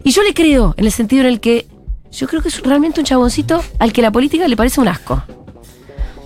Y 0.04 0.12
yo 0.12 0.22
le 0.24 0.34
creo, 0.34 0.74
en 0.78 0.86
el 0.86 0.92
sentido 0.92 1.22
en 1.22 1.28
el 1.28 1.40
que 1.40 1.68
yo 2.12 2.28
creo 2.28 2.42
que 2.42 2.50
es 2.50 2.62
realmente 2.62 3.00
un 3.00 3.06
chaboncito 3.06 3.64
al 3.80 3.94
que 3.94 4.02
la 4.02 4.12
política 4.12 4.48
le 4.48 4.56
parece 4.56 4.82
un 4.82 4.88
asco. 4.88 5.24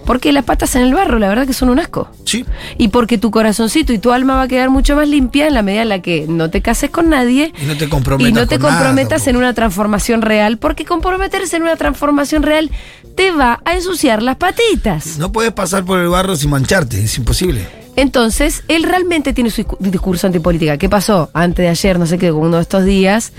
Porque 0.08 0.32
las 0.32 0.46
patas 0.46 0.74
en 0.76 0.82
el 0.82 0.94
barro, 0.96 1.20
la 1.20 1.28
verdad 1.28 1.46
que 1.46 1.54
son 1.54 1.70
un 1.70 1.80
asco. 1.80 2.10
Sí. 2.24 2.46
Y 2.80 2.88
porque 2.88 3.18
tu 3.20 3.30
corazoncito 3.30 3.92
y 3.94 4.00
tu 4.00 4.12
alma 4.14 4.36
va 4.36 4.44
a 4.44 4.48
quedar 4.48 4.70
mucho 4.72 4.96
más 4.96 5.08
limpia 5.08 5.48
en 5.48 5.54
la 5.54 5.62
medida 5.62 5.84
en 5.84 5.90
la 5.90 6.02
que 6.02 6.26
no 6.28 6.50
te 6.50 6.62
cases 6.62 6.90
con 6.90 7.10
nadie 7.10 7.54
Y 7.62 7.66
no 7.66 7.78
te 7.78 7.88
comprometas 7.90 8.30
y 8.30 8.34
no 8.34 8.48
te 8.48 8.58
nada 8.58 8.70
comprometas 8.74 9.28
en 9.28 9.36
una 9.36 9.54
transformación 9.54 10.22
real, 10.24 10.58
porque 10.58 10.86
comprometerse 10.86 11.58
en 11.58 11.63
una 11.63 11.76
transformación 11.76 12.41
real 12.41 12.72
te 13.15 13.32
va 13.32 13.60
a 13.65 13.76
ensuciar 13.76 14.24
las 14.24 14.38
patitas. 14.38 15.17
No 15.20 15.32
puedes 15.32 15.52
pasar 15.52 15.84
por 15.84 16.00
el 16.00 16.08
barro 16.08 16.36
sin 16.36 16.50
mancharte, 16.52 17.04
es 17.04 17.17
imposible. 17.17 17.67
Entonces, 17.98 18.63
él 18.70 18.84
realmente 18.84 19.34
tiene 19.34 19.50
su 19.50 19.63
discu- 19.63 19.78
discurso 19.80 20.28
antipolítica. 20.28 20.78
¿Qué 20.78 20.88
pasó? 20.88 21.30
Antes 21.34 21.63
de 21.63 21.70
ayer, 21.70 22.00
no 22.00 22.06
sé 22.06 22.17
qué, 22.17 22.32
uno 22.32 22.56
de 22.58 22.62
estos 22.62 22.86
días, 22.86 23.34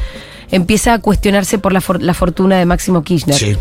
empieza 0.51 0.93
a 0.95 0.99
cuestionarse 0.99 1.59
por 1.59 1.73
la, 1.73 1.81
for- 1.81 2.03
la 2.03 2.13
fortuna 2.13 2.59
de 2.59 2.67
Máximo 2.67 3.03
Kirchner. 3.05 3.37
Sí. 3.37 3.57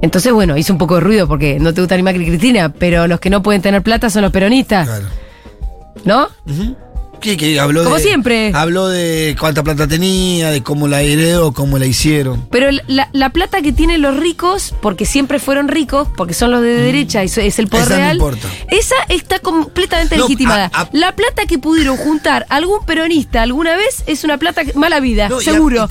Entonces, 0.00 0.32
bueno, 0.32 0.56
hizo 0.56 0.72
un 0.72 0.78
poco 0.78 0.94
de 0.96 1.00
ruido 1.00 1.26
porque 1.26 1.58
no 1.58 1.74
te 1.74 1.80
gusta 1.80 1.96
ni 1.96 2.02
Macri 2.02 2.24
Cristina, 2.26 2.68
pero 2.72 3.06
los 3.08 3.18
que 3.20 3.30
no 3.30 3.42
pueden 3.42 3.62
tener 3.62 3.82
plata 3.82 4.10
son 4.10 4.22
los 4.22 4.32
peronistas, 4.32 4.86
Claro. 4.86 5.06
¿no? 6.04 6.28
Ujú. 6.46 6.76
Sí, 7.20 7.36
que 7.36 7.58
habló 7.60 7.84
Como 7.84 7.96
de- 7.96 8.02
siempre. 8.02 8.52
Habló 8.54 8.88
de 8.88 9.36
cuánta 9.38 9.62
plata 9.62 9.86
tenía, 9.88 10.50
de 10.50 10.62
cómo 10.62 10.88
la 10.88 11.02
heredó, 11.02 11.52
cómo 11.52 11.78
la 11.78 11.86
hicieron. 11.86 12.46
Pero 12.50 12.68
la, 12.86 13.08
la 13.12 13.30
plata 13.30 13.60
que 13.60 13.72
tienen 13.72 14.02
los 14.02 14.16
ricos, 14.16 14.74
porque 14.80 15.04
siempre 15.04 15.38
fueron 15.38 15.68
ricos, 15.68 16.08
porque 16.16 16.34
son 16.34 16.50
los 16.50 16.62
de 16.62 16.74
derecha 16.74 17.22
y 17.22 17.26
eso 17.26 17.40
es 17.40 17.58
el 17.58 17.66
poder 17.68 17.86
Mm. 17.86 17.88
Esa 17.88 17.96
no 17.96 18.02
real, 18.04 18.16
importa. 18.16 18.48
esa 18.70 18.94
está 19.08 19.38
completamente 19.40 20.16
No, 20.16 20.22
legitimada. 20.24 20.70
a- 20.72 20.82
a- 20.82 20.88
la 20.92 21.14
plata 21.16 21.46
que 21.46 21.58
pudieron 21.58 21.96
juntar 21.96 22.46
algún 22.48 22.84
peronista 22.86 23.42
alguna 23.42 23.76
vez 23.76 24.02
es 24.06 24.24
una 24.24 24.38
plata 24.38 24.64
que- 24.64 24.72
mala 24.74 25.00
vida, 25.00 25.28
No, 25.28 25.38
a- 25.38 25.42
seguro. 25.42 25.84
Es 25.84 25.90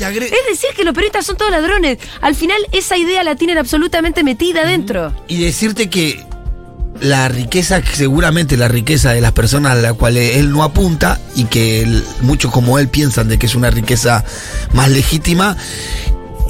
decir, 0.49 0.69
que 0.75 0.83
los 0.83 0.93
peronistas 0.93 1.25
son 1.25 1.37
todos 1.37 1.51
ladrones. 1.51 1.97
Al 2.21 2.35
final, 2.35 2.57
esa 2.71 2.97
idea 2.97 3.23
la 3.23 3.35
tienen 3.35 3.57
absolutamente 3.57 4.23
metida 4.23 4.61
adentro. 4.61 5.13
Y 5.27 5.37
decirte 5.41 5.89
que 5.89 6.23
la 7.01 7.27
riqueza, 7.27 7.81
seguramente 7.93 8.57
la 8.57 8.67
riqueza 8.67 9.11
de 9.11 9.21
las 9.21 9.31
personas 9.31 9.73
a 9.73 9.75
las 9.75 9.93
cuales 9.93 10.37
él 10.37 10.51
no 10.51 10.63
apunta 10.63 11.19
y 11.35 11.45
que 11.45 12.01
muchos 12.21 12.51
como 12.51 12.79
él 12.79 12.87
piensan 12.87 13.27
de 13.27 13.37
que 13.37 13.45
es 13.45 13.55
una 13.55 13.69
riqueza 13.69 14.23
más 14.73 14.89
legítima, 14.89 15.57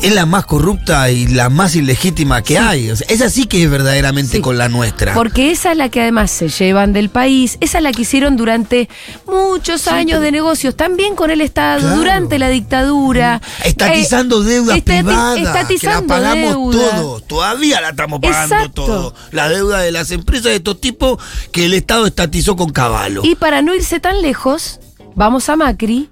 es 0.04 0.14
la 0.14 0.26
más 0.26 0.46
corrupta 0.46 1.10
y 1.10 1.28
la 1.28 1.50
más 1.50 1.76
ilegítima 1.76 2.42
que 2.44 2.58
hay. 2.60 2.92
O 2.92 2.96
sea, 2.96 3.08
esa 3.10 3.30
sí 3.30 3.46
que 3.48 3.64
es 3.64 3.70
verdaderamente 3.70 4.38
Sí. 4.38 4.42
con 4.42 4.58
la 4.58 4.70
nuestra. 4.70 5.14
Porque 5.14 5.52
esa 5.52 5.72
es 5.72 5.78
la 5.78 5.90
que 5.90 6.02
además 6.02 6.32
se 6.32 6.50
llevan 6.50 6.94
del 6.94 7.10
país, 7.10 7.58
esa 7.62 7.80
es 7.80 7.84
la 7.84 7.92
que 7.92 8.04
hicieron 8.04 8.38
durante 8.38 8.90
muchos 9.26 9.88
años 9.88 10.22
de 10.22 10.32
negocios, 10.32 10.76
también 10.76 11.16
con 11.16 11.32
el 11.32 11.42
Estado, 11.42 11.82
Claro. 11.82 11.96
durante 11.98 12.40
la 12.40 12.50
dictadura. 12.50 13.42
Estatizando 13.66 14.44
Eh, 14.44 14.46
deuda 14.46 14.76
estati- 14.78 14.84
privada, 15.04 15.36
que 15.36 15.42
la 15.42 15.50
estatizando 15.50 16.08
pagamos 16.08 16.50
deuda. 16.74 16.90
todo, 16.98 17.22
todavía 17.22 17.82
la 17.82 17.90
estamos 17.90 18.20
pagando 18.22 18.56
Exacto. 18.56 18.86
todo. 18.86 19.14
La 19.32 19.50
deuda 19.50 19.80
de 19.80 19.92
las 19.92 20.12
empresas 20.12 20.46
de 20.46 20.56
estos 20.56 20.80
tipos 20.80 21.18
que 21.52 21.66
el 21.66 21.74
Estado 21.74 22.06
estatizó 22.06 22.56
con 22.56 22.70
caballo. 22.72 23.22
Y 23.24 23.36
para 23.36 23.62
no 23.62 23.74
irse 23.76 24.00
tan 24.00 24.22
lejos, 24.22 24.80
vamos 25.16 25.50
a 25.50 25.56
Macri, 25.56 26.10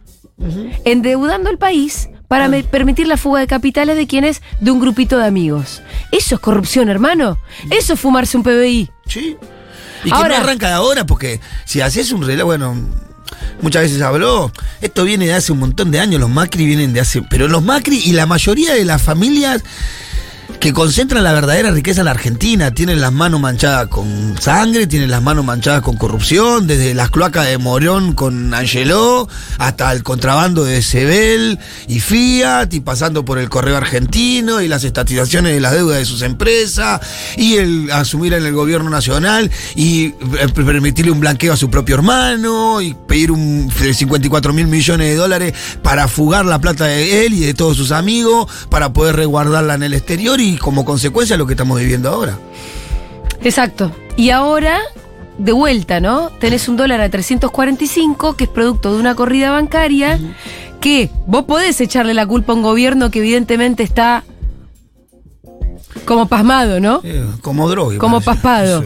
endeudando 0.84 1.50
el 1.50 1.58
país 1.58 2.10
para 2.28 2.48
me- 2.48 2.64
permitir 2.64 3.08
la 3.08 3.18
fuga 3.18 3.40
de 3.40 3.48
capitales 3.48 3.96
de 3.98 4.08
quienes 4.08 4.42
de 4.60 4.72
un 4.72 4.80
grupito 4.80 5.18
de 5.18 5.26
amigos. 5.26 5.82
Eso 6.12 6.36
es 6.36 6.42
corrupción, 6.42 6.90
hermano. 6.90 7.38
Eso 7.70 7.94
es 7.94 8.00
fumarse 8.00 8.38
un 8.38 8.44
PBI. 8.44 8.90
Sí. 9.08 9.38
Y 10.04 10.10
que 10.10 10.16
Ahora- 10.16 10.38
no 10.38 10.44
arranca 10.44 10.68
de 10.68 10.74
ahora, 10.74 11.06
porque 11.06 11.40
si 11.66 11.82
haces 11.82 12.12
un 12.12 12.26
reloj, 12.26 12.46
bueno, 12.46 12.76
muchas 13.62 13.84
veces 13.84 14.02
habló, 14.02 14.52
esto 14.82 15.04
viene 15.04 15.26
de 15.28 15.34
hace 15.34 15.52
un 15.52 15.60
montón 15.60 15.90
de 15.92 16.00
años, 16.00 16.20
los 16.22 16.30
Macri 16.30 16.66
vienen 16.66 16.94
de 16.94 17.00
hace. 17.00 17.22
Pero 17.24 17.48
los 17.48 17.64
Macri 17.64 17.98
y 18.06 18.12
la 18.12 18.26
mayoría 18.26 18.74
de 18.74 18.86
las 18.86 19.02
familias 19.02 19.64
que 20.60 20.74
concentran 20.74 21.24
la 21.24 21.34
verdadera 21.34 21.72
riqueza 21.72 22.02
en 22.02 22.06
la 22.06 22.12
Argentina, 22.12 22.72
tienen 22.72 23.02
las 23.02 23.12
manos 23.12 23.40
manchadas 23.40 23.88
con 23.88 24.36
sangre, 24.40 24.88
tienen 24.88 25.10
las 25.10 25.22
manos 25.22 25.46
manchadas 25.46 25.82
con 25.82 25.98
corrupción, 25.98 26.68
desde 26.68 26.94
las 26.94 27.10
cloacas 27.10 27.48
de 27.48 27.58
Morón 27.58 28.14
con 28.14 28.54
Angeló, 28.54 29.28
hasta 29.58 29.92
el 29.92 30.04
contrabando 30.04 30.64
de 30.64 30.82
Sebel 30.82 31.60
y 31.88 32.00
Fiat, 32.00 32.74
y 32.74 32.80
pasando 32.80 33.26
por 33.26 33.38
el 33.38 33.50
correo 33.50 33.78
argentino 33.78 34.62
y 34.62 34.68
las 34.68 34.84
estatizaciones 34.84 35.54
de 35.54 35.60
las 35.60 35.74
deudas 35.74 35.98
de 35.98 36.06
sus 36.06 36.22
empresas, 36.22 37.02
y 37.38 37.56
el 37.56 37.92
asumir 37.92 38.34
en 38.34 38.46
el 38.46 38.54
gobierno 38.54 38.90
nacional 38.90 39.52
y 39.76 40.06
eh, 40.06 40.16
permitirle 40.54 41.12
un 41.12 41.20
blanqueo 41.20 41.54
a 41.54 41.58
su 41.58 41.70
propio 41.70 41.96
hermano, 41.96 42.82
y 42.82 42.96
pedir 43.08 43.32
un 43.32 43.72
de 43.80 43.94
54 43.94 44.54
mil 44.54 44.68
millones 44.68 45.08
de 45.08 45.16
dólares 45.16 45.54
para 45.82 46.08
fugar 46.08 46.46
la 46.46 46.60
plata 46.60 46.86
de 46.86 47.26
él 47.26 47.34
y 47.34 47.42
de 47.42 47.54
todos 47.54 47.78
sus 47.78 47.92
amigos, 47.92 48.52
para 48.70 48.94
poder 48.94 49.16
resguardarla 49.16 49.76
en 49.76 49.84
el 49.84 49.94
exterior 49.94 50.35
y 50.40 50.58
como 50.58 50.86
consecuencia 50.86 51.38
lo 51.38 51.46
que 51.46 51.54
estamos 51.54 51.80
viviendo 51.80 52.10
ahora. 52.10 52.38
Exacto. 53.44 53.92
Y 54.18 54.30
ahora, 54.30 54.80
de 55.38 55.52
vuelta, 55.52 56.00
¿no? 56.00 56.30
Tenés 56.40 56.68
un 56.68 56.78
dólar 56.78 57.02
a 57.02 57.10
345, 57.10 58.36
que 58.36 58.46
es 58.46 58.50
producto 58.50 58.94
de 58.94 59.00
una 59.00 59.16
corrida 59.16 59.52
bancaria, 59.52 60.20
que 60.82 61.10
vos 61.28 61.46
podés 61.46 61.80
echarle 61.82 62.14
la 62.14 62.26
culpa 62.26 62.54
a 62.54 62.56
un 62.56 62.64
gobierno 62.64 63.12
que 63.12 63.20
evidentemente 63.20 63.84
está 63.84 64.24
como 66.06 66.28
pasmado, 66.28 66.80
¿no? 66.80 67.02
Eh, 67.04 67.26
como 67.42 67.70
droga. 67.70 67.98
como 67.98 68.22
paspado. 68.22 68.84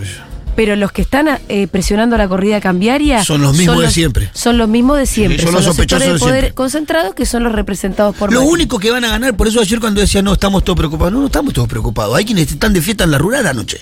Pero 0.56 0.76
los 0.76 0.92
que 0.92 1.02
están 1.02 1.40
eh, 1.48 1.68
presionando 1.68 2.18
la 2.18 2.28
corrida 2.28 2.60
cambiaria 2.60 3.24
Son 3.24 3.42
los 3.42 3.56
mismos 3.56 3.80
de 3.82 3.92
siempre. 3.92 4.30
Son 4.34 4.58
los 4.58 4.68
mismos 4.68 4.98
de 4.98 5.06
siempre. 5.06 5.38
Sí, 5.40 5.46
son 5.46 5.54
los 5.56 5.64
sospechosos 5.66 6.06
de 6.08 6.14
de 6.14 6.20
poder 6.20 6.34
siempre. 6.42 6.54
concentrados 6.54 7.16
que 7.16 7.26
son 7.26 7.44
los 7.44 7.54
representados 7.54 8.16
por 8.16 8.32
Lo 8.34 8.42
Macri. 8.42 8.54
único 8.54 8.78
que 8.80 8.92
van 8.92 9.06
a 9.06 9.10
ganar, 9.10 9.36
por 9.38 9.48
eso 9.48 9.62
ayer 9.62 9.80
cuando 9.80 10.02
decía 10.02 10.22
no 10.22 10.34
estamos 10.34 10.64
todos 10.64 10.78
preocupados, 10.78 11.14
no, 11.14 11.20
no 11.22 11.28
estamos 11.28 11.54
todos 11.54 11.68
preocupados. 11.68 12.16
Hay 12.16 12.26
quienes 12.26 12.52
están 12.52 12.74
de 12.74 12.82
fiesta 12.82 13.06
en 13.06 13.12
la 13.12 13.18
rural 13.18 13.48
anoche. 13.48 13.82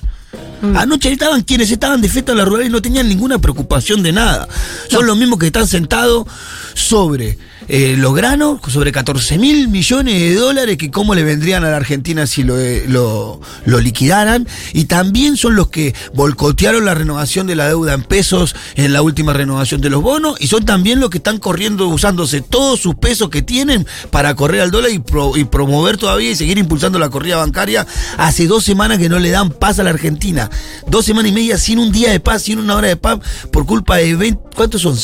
Mm. 0.62 0.75
Anoche 0.75 1.12
estaban 1.12 1.41
quienes 1.41 1.71
estaban 1.71 2.01
de 2.01 2.10
fiesta 2.10 2.32
en 2.34 2.39
la 2.39 2.45
rural 2.45 2.65
y 2.65 2.69
no 2.69 2.82
tenían 2.82 3.08
ninguna 3.08 3.39
preocupación 3.39 4.03
de 4.03 4.12
nada. 4.12 4.47
Son 4.89 5.06
los 5.06 5.17
mismos 5.17 5.39
que 5.39 5.47
están 5.47 5.67
sentados 5.67 6.25
sobre 6.73 7.38
eh, 7.69 7.95
los 7.97 8.15
granos, 8.15 8.60
sobre 8.67 8.91
14 8.91 9.38
mil 9.38 9.67
millones 9.67 10.13
de 10.19 10.36
dólares 10.36 10.77
que 10.77 10.89
cómo 10.89 11.15
le 11.15 11.23
vendrían 11.23 11.63
a 11.63 11.69
la 11.69 11.77
Argentina 11.77 12.25
si 12.25 12.43
lo, 12.43 12.60
eh, 12.60 12.86
lo, 12.88 13.41
lo, 13.65 13.80
liquidaran. 13.80 14.47
Y 14.73 14.86
también 14.86 15.38
son 15.38 15.56
los 15.56 15.67
que 15.69 15.93
boicotearon 16.13 16.86
la 16.86 16.93
renovación 16.93 17.47
de 17.47 17.56
la 17.56 17.67
deuda 17.67 17.93
en 17.93 18.03
pesos 18.03 18.56
en 18.75 18.93
la 18.93 19.01
última 19.01 19.34
renovación 19.34 19.82
de 19.82 19.89
los 19.89 20.01
bonos. 20.01 20.36
Y 20.39 20.47
son 20.47 20.65
también 20.65 20.99
los 20.99 21.10
que 21.10 21.17
están 21.17 21.39
corriendo, 21.39 21.88
usándose 21.88 22.41
todos 22.41 22.80
sus 22.80 22.95
pesos 22.95 23.30
que 23.30 23.41
tienen 23.41 23.86
para 24.12 24.36
correr 24.36 24.62
al 24.62 24.71
dólar 24.71 24.91
y, 24.91 25.01
y 25.39 25.43
promover 25.45 25.97
todavía 25.97 26.32
y 26.32 26.36
seguir 26.36 26.58
impulsando 26.58 26.99
la 26.99 27.10
corrida 27.10 27.38
bancaria. 27.38 27.86
Hace 28.17 28.47
dos 28.47 28.63
semanas 28.63 28.97
que 28.97 29.10
no 29.10 29.19
le 29.19 29.30
dan 29.30 29.49
paz 29.49 29.80
a 29.80 29.84
la 29.84 29.89
Argentina. 29.89 30.49
Dos 30.88 31.06
semanas 31.06 31.32
y 31.32 31.36
media 31.36 31.58
sin 31.58 31.80
un 31.80 31.91
día 31.91 32.12
de 32.12 32.19
paz, 32.19 32.43
sin 32.43 32.60
una 32.60 32.75
hora 32.75 32.88
de 32.88 32.95
paz, 32.95 33.19
por 33.51 33.65
culpa 33.65 33.97
de 33.97 34.15
20, 34.15 34.41
¿cuántos 34.56 34.82
son? 34.82 34.97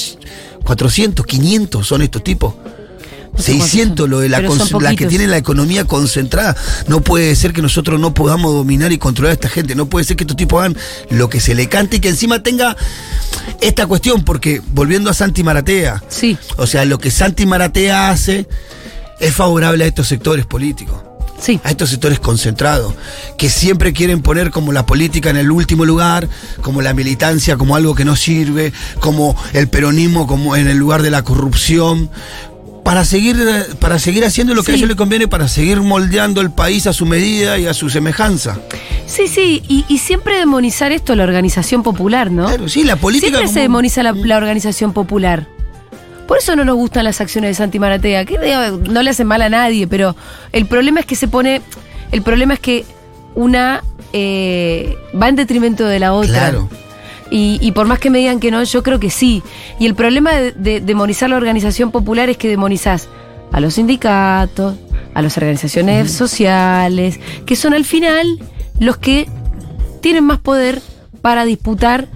400, 0.64 1.26
500 1.26 1.88
son 1.88 2.02
estos 2.02 2.24
tipos. 2.24 2.54
600 3.38 4.08
lo 4.08 4.20
de 4.20 4.30
la, 4.30 4.42
la 4.42 4.96
que 4.96 5.08
tiene 5.08 5.28
la 5.28 5.38
economía 5.38 5.86
concentrada. 5.86 6.56
No 6.88 7.02
puede 7.02 7.36
ser 7.36 7.52
que 7.52 7.62
nosotros 7.62 8.00
no 8.00 8.14
podamos 8.14 8.54
dominar 8.54 8.92
y 8.92 8.98
controlar 8.98 9.32
a 9.32 9.34
esta 9.34 9.50
gente. 9.50 9.76
No 9.76 9.88
puede 9.88 10.06
ser 10.06 10.18
que 10.18 10.24
estos 10.24 10.38
tipos 10.38 10.60
hagan 10.60 10.78
lo 11.10 11.30
que 11.30 11.40
se 11.40 11.56
le 11.56 11.68
cante 11.68 11.98
y 11.98 12.00
que 12.00 12.10
encima 12.10 12.44
tenga 12.44 12.78
esta 13.60 13.88
cuestión, 13.88 14.24
porque 14.24 14.62
volviendo 14.74 15.10
a 15.10 15.14
Santi 15.14 15.44
Maratea, 15.44 16.04
sí. 16.10 16.38
o 16.58 16.68
sea, 16.68 16.86
lo 16.86 17.00
que 17.00 17.10
Santi 17.10 17.46
Maratea 17.46 18.12
hace 18.12 18.48
es 19.20 19.34
favorable 19.34 19.84
a 19.84 19.88
estos 19.88 20.08
sectores 20.08 20.46
políticos 20.46 21.02
a 21.64 21.70
estos 21.70 21.90
sectores 21.90 22.20
concentrados, 22.20 22.94
que 23.38 23.50
siempre 23.50 23.94
quieren 23.94 24.22
poner 24.22 24.52
como 24.52 24.72
la 24.72 24.86
política 24.86 25.30
en 25.30 25.38
el 25.38 25.52
último 25.52 25.86
lugar, 25.86 26.28
como 26.62 26.82
la 26.82 26.94
militancia 26.94 27.58
como 27.58 27.76
algo 27.76 27.96
que 27.96 28.06
no 28.06 28.16
sirve, 28.16 28.72
como 29.00 29.36
el 29.54 29.68
peronismo 29.68 30.28
como 30.28 30.56
en 30.56 30.68
el 30.68 30.78
lugar 30.78 31.02
de 31.02 31.12
la 31.12 31.24
corrupción, 31.24 32.10
para 32.84 33.06
seguir, 33.06 33.38
para 33.80 33.98
seguir 33.98 34.26
haciendo 34.26 34.54
lo 34.54 34.64
que 34.64 34.74
a 34.74 34.76
ellos 34.76 34.88
les 34.88 34.98
conviene, 34.98 35.28
para 35.28 35.48
seguir 35.48 35.80
moldeando 35.82 36.42
el 36.42 36.52
país 36.52 36.86
a 36.86 36.94
su 36.94 37.06
medida 37.06 37.58
y 37.58 37.66
a 37.66 37.74
su 37.74 37.90
semejanza. 37.90 38.60
Sí, 39.06 39.28
sí, 39.28 39.64
y, 39.68 39.98
siempre 39.98 40.38
demonizar 40.38 40.92
esto 40.92 41.16
la 41.16 41.24
organización 41.24 41.84
popular, 41.84 42.32
¿no? 42.32 42.46
Claro, 42.46 42.68
sí, 42.68 42.84
la 42.84 42.96
política. 42.98 43.38
Siempre 43.38 43.54
se 43.54 43.60
demoniza 43.62 44.04
la, 44.04 44.12
la 44.12 44.38
organización 44.38 44.92
popular. 44.92 45.48
Por 46.28 46.38
eso 46.38 46.56
no 46.56 46.64
nos 46.64 46.76
gustan 46.76 47.04
las 47.04 47.20
acciones 47.22 47.50
de 47.50 47.54
Santi 47.56 47.80
Maratea, 47.80 48.26
que 48.26 48.38
no 48.90 49.04
le 49.04 49.10
hacen 49.10 49.28
mal 49.28 49.42
a 49.42 49.50
nadie, 49.50 49.88
pero 49.88 50.16
el 50.52 50.66
problema 50.66 51.02
es 51.02 51.06
que 51.06 51.16
se 51.16 51.28
pone. 51.28 51.62
El 52.12 52.22
problema 52.22 52.54
es 52.54 52.60
que 52.60 52.86
una 53.36 53.84
eh, 54.14 54.96
va 55.20 55.30
en 55.30 55.36
detrimento 55.36 55.86
de 55.86 56.00
la 56.00 56.14
otra. 56.14 56.50
Claro. 56.50 56.70
Y, 57.36 57.72
por 57.72 57.88
más 57.88 57.98
que 57.98 58.12
me 58.12 58.20
digan 58.20 58.40
que 58.40 58.52
no, 58.52 58.64
yo 58.64 58.84
creo 58.84 59.00
que 59.00 59.10
sí. 59.10 59.42
Y 59.80 59.88
el 59.88 59.96
problema 59.96 60.34
de, 60.36 60.82
demonizar 60.82 61.32
la 61.32 61.36
organización 61.36 61.90
popular 61.90 62.30
es 62.30 62.38
que 62.38 62.48
demonizás 62.48 63.10
a 63.52 63.60
los 63.60 63.74
sindicatos, 63.74 64.76
a 65.16 65.22
las 65.24 65.36
organizaciones 65.38 66.12
sociales, 66.12 67.20
que 67.48 67.56
son 67.56 67.74
al 67.74 67.86
final 67.86 68.40
los 68.80 68.98
que 68.98 69.28
tienen 70.02 70.26
más 70.26 70.38
poder 70.38 70.80
para 71.24 71.44
disputar 71.44 72.08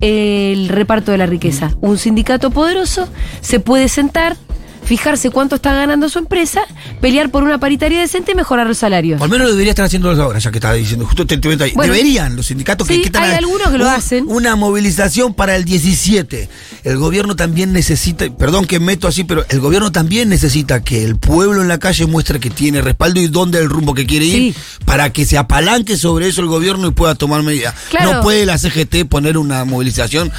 el 0.00 0.68
reparto 0.68 1.12
de 1.12 1.18
la 1.18 1.26
riqueza. 1.26 1.70
Un 1.80 1.98
sindicato 1.98 2.50
poderoso 2.50 3.08
se 3.40 3.60
puede 3.60 3.88
sentar 3.88 4.36
fijarse 4.84 5.30
cuánto 5.30 5.56
está 5.56 5.74
ganando 5.74 6.08
su 6.08 6.18
empresa, 6.18 6.62
pelear 7.00 7.30
por 7.30 7.42
una 7.42 7.58
paritaria 7.58 8.00
decente 8.00 8.32
y 8.32 8.34
mejorar 8.34 8.66
los 8.66 8.78
salarios. 8.78 9.20
Al 9.20 9.28
menos 9.28 9.46
lo 9.46 9.52
debería 9.52 9.70
estar 9.70 9.84
haciendo 9.84 10.10
ahora, 10.10 10.38
ya 10.38 10.50
que 10.50 10.58
estaba 10.58 10.74
diciendo, 10.74 11.06
justo 11.06 11.26
te, 11.26 11.34
ahí. 11.62 11.72
Deberían 11.76 12.36
los 12.36 12.46
sindicatos 12.46 12.86
que, 12.86 13.00
que 13.00 13.18
Hay 13.18 13.34
algunos 13.34 13.68
que 13.68 13.78
lo 13.78 13.88
hacen. 13.88 14.26
Una 14.28 14.56
movilización 14.56 15.34
para 15.34 15.56
el 15.56 15.64
17. 15.64 16.48
El 16.84 16.98
gobierno 16.98 17.36
también 17.36 17.72
necesita, 17.72 18.26
perdón 18.36 18.66
que 18.66 18.78
meto 18.78 19.08
así, 19.08 19.24
pero 19.24 19.44
el 19.48 19.60
gobierno 19.60 19.90
también 19.92 20.28
necesita 20.28 20.82
que 20.82 21.04
el 21.04 21.16
pueblo 21.16 21.62
en 21.62 21.68
la 21.68 21.78
calle 21.78 22.06
muestre 22.06 22.40
que 22.40 22.50
tiene 22.50 22.82
respaldo 22.82 23.20
y 23.20 23.28
dónde 23.28 23.58
el 23.58 23.70
rumbo 23.70 23.94
que 23.94 24.06
quiere 24.06 24.26
ir 24.26 24.54
para 24.84 25.10
que 25.10 25.24
se 25.24 25.38
apalanque 25.38 25.96
sobre 25.96 26.28
eso 26.28 26.42
el 26.42 26.48
gobierno 26.48 26.88
y 26.88 26.90
pueda 26.90 27.14
tomar 27.14 27.42
medidas. 27.42 27.74
No 28.02 28.20
puede 28.20 28.46
la 28.46 28.58
CGT 28.58 29.06
poner 29.08 29.38
una 29.38 29.64
movilización 29.64 30.30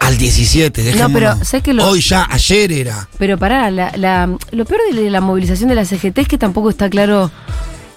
al 0.00 0.18
17, 0.18 0.94
No, 0.96 1.12
pero 1.12 1.44
sé 1.44 1.60
que 1.60 1.72
Hoy 1.72 2.00
ya, 2.00 2.26
ayer 2.28 2.72
era. 2.72 3.08
Pero 3.18 3.38
pará, 3.38 3.70
lo 3.96 4.64
peor 4.64 4.80
de 4.92 5.10
la 5.10 5.20
movilización 5.20 5.68
de 5.68 5.74
la 5.74 5.84
CGT 5.84 6.18
es 6.18 6.28
que 6.28 6.38
tampoco 6.38 6.70
está 6.70 6.88
claro 6.90 7.30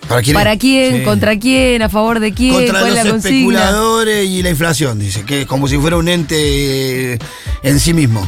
¿Para 0.08 0.22
quién? 0.22 0.34
¿Para 0.36 0.58
quién? 0.58 1.04
¿Contra 1.04 1.38
quién? 1.40 1.82
¿A 1.82 1.90
favor 1.90 2.20
de 2.20 2.34
quién? 2.34 2.54
Contra 2.54 2.82
los 2.82 3.26
especuladores 3.26 4.28
y 4.28 4.44
la 4.44 4.52
inflación, 4.52 5.00
dice, 5.00 5.24
que 5.24 5.46
como 5.46 5.68
si 5.68 5.78
fuera 5.78 5.98
un 5.98 6.08
ente 6.08 7.14
eh, 7.14 7.20
en 7.64 7.80
sí 7.80 7.94
mismo. 7.94 8.28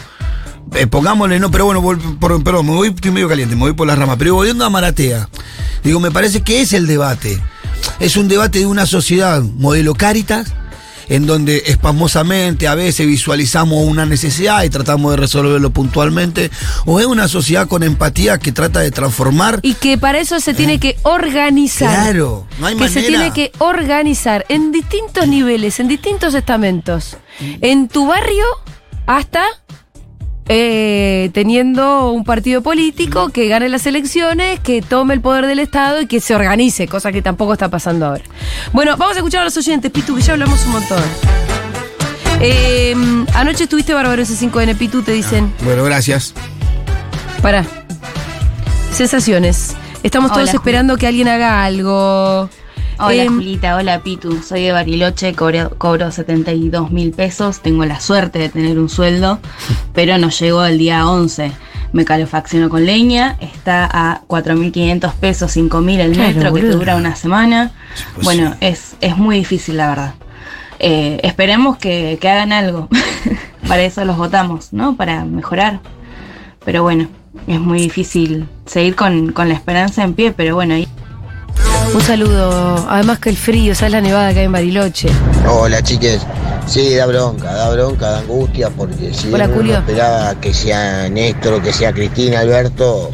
Eh, 0.74 0.88
pongámosle, 0.88 1.40
no, 1.40 1.50
pero 1.50 1.66
bueno, 1.66 1.82
perdón, 2.20 2.66
me 2.66 2.74
voy, 2.74 2.90
estoy 2.90 3.12
medio 3.12 3.30
caliente, 3.30 3.56
me 3.56 3.62
voy 3.62 3.74
por 3.74 3.88
las 3.88 3.98
ramas. 3.98 4.18
Pero 4.18 4.34
volviendo 4.34 4.66
a 4.66 4.70
Maratea, 4.70 5.30
digo, 5.84 6.00
me 6.00 6.12
parece 6.12 6.42
que 6.42 6.62
es 6.62 6.74
el 6.74 6.88
debate. 6.88 7.42
Es 8.00 8.18
un 8.18 8.28
debate 8.28 8.60
de 8.60 8.66
una 8.66 8.86
sociedad 8.86 9.42
modelo 9.42 9.94
Caritas 9.94 10.54
en 11.10 11.26
donde 11.26 11.64
espasmosamente 11.68 12.68
a 12.68 12.76
veces 12.76 13.08
visualizamos 13.08 13.86
una 13.86 14.06
necesidad 14.06 14.64
y 14.64 14.70
tratamos 14.70 15.12
de 15.12 15.18
resolverlo 15.18 15.70
puntualmente, 15.70 16.52
o 16.86 17.00
es 17.00 17.06
una 17.06 17.28
sociedad 17.28 17.68
con 17.68 17.84
empatía 17.84 18.38
que 18.38 18.52
trata 18.52 18.80
de 18.80 18.92
transformar. 18.92 19.60
Y 19.62 19.76
que 19.76 19.98
para 19.98 20.20
eso 20.20 20.40
se 20.40 20.54
tiene 20.54 20.76
eh. 20.76 20.80
que 20.80 20.98
organizar. 21.04 21.90
Claro, 21.90 22.48
no 22.60 22.68
hay 22.68 22.76
que 22.76 22.90
se 22.90 23.04
tiene 23.04 23.32
que 23.32 23.52
organizar 23.60 24.46
en 24.50 24.72
distintos 24.72 25.28
niveles, 25.28 25.80
en 25.80 25.88
distintos 25.88 26.34
estamentos. 26.34 27.18
En 27.62 27.88
tu 27.88 28.08
barrio 28.08 28.46
hasta 29.06 29.44
eh, 30.50 31.30
teniendo 31.34 32.12
un 32.12 32.24
partido 32.24 32.62
político 32.62 33.30
que 33.30 33.48
gane 33.48 33.70
las 33.70 33.86
elecciones, 33.86 34.60
que 34.60 34.82
tome 34.82 35.14
el 35.14 35.22
poder 35.22 35.46
del 35.46 35.60
Estado 35.60 36.02
y 36.02 36.08
que 36.08 36.22
se 36.22 36.36
organice, 36.36 36.88
cosa 36.88 37.12
que 37.12 37.22
tampoco 37.22 37.54
está 37.54 37.70
pasando 37.70 38.06
ahora. 38.06 38.24
Bueno, 38.72 38.96
vamos 38.98 39.16
a 39.16 39.20
escuchar 39.20 39.42
a 39.42 39.46
los 39.46 39.58
oyentes, 39.58 39.92
Pitu, 39.92 40.16
que 40.16 40.22
ya 40.22 40.34
hablamos 40.34 40.66
un 40.66 40.72
montón. 40.72 41.04
Eh, 42.40 42.96
anoche 43.34 43.64
estuviste 43.64 43.94
bárbaro 43.94 44.22
ese 44.22 44.34
5N, 44.34 44.78
Pitu, 44.78 45.02
te 45.02 45.12
dicen. 45.12 45.52
Bueno, 45.64 45.84
gracias. 45.84 46.34
Para. 47.42 47.66
Sensaciones. 48.92 49.76
Estamos 50.04 50.32
todos 50.32 50.54
esperando 50.54 50.98
que 50.98 51.08
alguien 51.08 51.28
haga 51.28 51.64
algo. 51.64 52.50
Hola 53.00 53.24
em, 53.24 53.36
Julita, 53.36 53.76
hola 53.76 54.00
Pitu, 54.00 54.42
soy 54.42 54.64
de 54.64 54.72
Bariloche, 54.72 55.36
cobro, 55.36 56.12
72 56.12 56.90
mil 56.90 57.12
pesos, 57.12 57.60
tengo 57.60 57.86
la 57.86 58.00
suerte 58.00 58.40
de 58.40 58.50
tener 58.50 58.80
un 58.80 58.90
sueldo, 58.90 59.40
pero 59.94 60.18
no 60.18 60.30
llegó 60.30 60.66
el 60.66 60.80
día 60.80 61.08
11. 61.08 61.52
Me 61.94 62.06
calefacciono 62.06 62.70
con 62.70 62.86
leña, 62.86 63.38
está 63.40 63.86
a 63.86 64.22
4.500 64.28 65.14
pesos, 65.14 65.56
5.000 65.56 66.00
el 66.00 66.18
metro, 66.18 66.54
que 66.54 66.62
dura 66.64 66.96
una 66.96 67.16
semana. 67.16 67.72
Pues 68.16 68.26
bueno, 68.26 68.56
es, 68.62 68.96
es 69.00 69.16
muy 69.16 69.38
difícil 69.38 69.78
la 69.78 69.90
verdad. 69.90 70.14
Eh, 70.80 71.20
esperemos 71.24 71.78
que, 71.78 72.20
hagan 72.22 72.52
algo. 72.52 72.90
Para 73.68 73.84
eso 73.84 74.04
los 74.06 74.18
votamos, 74.18 74.74
¿no? 74.74 74.98
Para 74.98 75.24
mejorar. 75.24 75.80
Pero 76.66 76.84
bueno, 76.84 77.08
es 77.46 77.60
muy 77.60 77.80
difícil 77.80 78.48
seguir 78.66 78.96
con, 78.96 79.32
con 79.32 79.48
la 79.50 79.56
esperanza 79.56 80.04
en 80.04 80.14
pie, 80.14 80.34
pero 80.34 80.56
bueno, 80.56 80.74
ahí 80.74 80.88
un 81.94 82.02
saludo. 82.02 82.86
Además 82.90 83.20
que 83.20 83.30
el 83.30 83.38
frío, 83.38 83.76
¿sabes 83.76 83.92
la 83.92 84.02
nevada 84.02 84.34
que 84.34 84.40
hay 84.40 84.46
en 84.46 84.52
Bariloche? 84.52 85.10
Hola, 85.50 85.82
chiques. 85.82 86.22
Sí, 86.66 86.96
da 86.96 87.06
bronca, 87.06 87.54
da 87.54 87.70
bronca, 87.70 88.10
da 88.10 88.20
angustia, 88.20 88.70
porque 88.70 89.14
si 89.14 89.32
Hola, 89.32 89.46
esperaba 89.46 90.36
que 90.36 90.54
sea 90.54 91.08
Néstor 91.10 91.62
que 91.62 91.72
sea 91.72 91.94
Cristina 91.94 92.42
Alberto, 92.42 93.10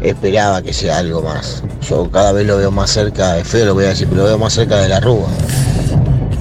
esperaba 0.00 0.62
que 0.62 0.72
sea 0.72 0.98
algo 0.98 1.22
más. 1.22 1.64
Yo 1.88 2.08
cada 2.10 2.30
vez 2.32 2.46
lo 2.46 2.56
veo 2.56 2.70
más 2.70 2.90
cerca, 2.90 3.36
es 3.38 3.48
feo 3.48 3.66
lo 3.66 3.74
voy 3.74 3.86
a 3.86 3.88
decir, 3.88 4.06
pero 4.08 4.22
lo 4.22 4.28
veo 4.28 4.38
más 4.38 4.52
cerca 4.52 4.76
de 4.76 4.88
la 4.88 5.00
rúa. 5.00 5.26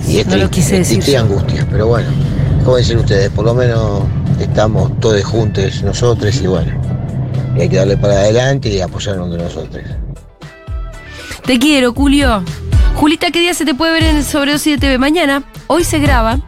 Y 0.07 0.19
esto 0.19 0.37
no 0.37 0.43
lo 0.43 0.51
quise 0.51 0.77
decir. 0.77 1.17
angustia, 1.17 1.67
pero 1.71 1.87
bueno, 1.87 2.09
¿cómo 2.63 2.77
dicen 2.77 2.99
ustedes? 2.99 3.29
Por 3.31 3.45
lo 3.45 3.55
menos 3.55 4.03
estamos 4.39 4.91
todos 4.99 5.23
juntos 5.23 5.81
nosotros 5.81 6.39
y 6.39 6.45
bueno, 6.45 6.71
hay 7.55 7.67
que 7.67 7.77
darle 7.77 7.97
para 7.97 8.13
adelante 8.13 8.69
y 8.69 8.79
apoyarnos 8.79 9.31
de 9.31 9.37
nosotros. 9.39 9.83
Te 11.47 11.59
quiero, 11.59 11.93
Julio. 11.93 12.43
Julita, 12.95 13.31
¿qué 13.31 13.39
día 13.39 13.53
se 13.53 13.63
te 13.63 13.73
puede 13.73 13.93
ver 13.93 14.03
en 14.03 14.21
Sobredosis 14.21 14.73
de 14.73 14.79
TV? 14.79 14.97
Mañana. 14.97 15.43
Hoy 15.67 15.85
se 15.85 15.97
graba. 15.97 16.41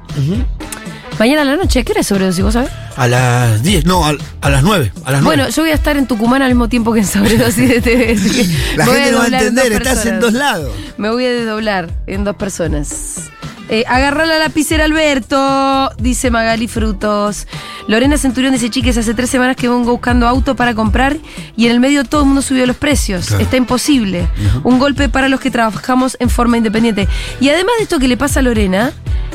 Mañana 1.17 1.43
a 1.43 1.45
la 1.45 1.55
noche. 1.55 1.85
¿Qué 1.85 1.93
hora 1.93 2.01
es 2.01 2.07
Sobredosis, 2.07 2.43
vos 2.43 2.53
sabés? 2.53 2.69
A 2.97 3.07
las 3.07 3.63
10, 3.63 3.85
no, 3.85 4.05
a, 4.05 4.11
las 4.49 4.61
9, 4.61 4.91
a 5.05 5.11
las 5.13 5.23
Bueno, 5.23 5.47
yo 5.47 5.61
voy 5.61 5.71
a 5.71 5.75
estar 5.75 5.95
en 5.95 6.05
Tucumán 6.05 6.41
al 6.41 6.49
mismo 6.49 6.67
tiempo 6.67 6.91
que 6.91 6.99
en 6.99 7.07
Sobredosis 7.07 7.69
de 7.69 7.79
TV. 7.79 8.15
la 8.75 8.85
gente 8.87 9.11
no 9.13 9.17
va 9.19 9.23
a 9.23 9.27
entender, 9.27 9.71
estás 9.71 10.05
en 10.05 10.19
dos 10.19 10.33
lados. 10.33 10.69
Me 10.97 11.09
voy 11.09 11.23
a 11.23 11.29
desdoblar 11.29 11.89
en 12.05 12.25
dos 12.25 12.35
personas. 12.35 13.31
Eh, 13.69 13.83
agarra 13.87 14.25
la 14.25 14.39
lapicera 14.39 14.85
Alberto, 14.85 15.91
dice 15.99 16.31
Magali 16.31 16.67
Frutos. 16.67 17.47
Lorena 17.87 18.17
Centurión 18.17 18.53
dice, 18.53 18.71
chiques, 18.71 18.97
hace 18.97 19.13
tres 19.13 19.29
semanas 19.29 19.55
que 19.55 19.69
vengo 19.69 19.91
buscando 19.91 20.27
auto 20.27 20.55
para 20.55 20.73
comprar 20.73 21.17
y 21.55 21.67
en 21.67 21.71
el 21.73 21.79
medio 21.79 22.03
todo 22.03 22.21
el 22.21 22.27
mundo 22.27 22.41
subió 22.41 22.65
los 22.65 22.77
precios. 22.77 23.31
Está 23.31 23.57
imposible. 23.57 24.27
Un 24.63 24.79
golpe 24.79 25.07
para 25.07 25.29
los 25.29 25.39
que 25.39 25.51
trabajamos 25.51 26.17
en 26.19 26.29
forma 26.29 26.57
independiente. 26.57 27.07
Y 27.39 27.49
además 27.49 27.75
de 27.77 27.83
esto 27.83 27.99
que 27.99 28.07
le 28.07 28.17
pasa 28.17 28.39
a 28.39 28.43
Lorena, 28.43 28.91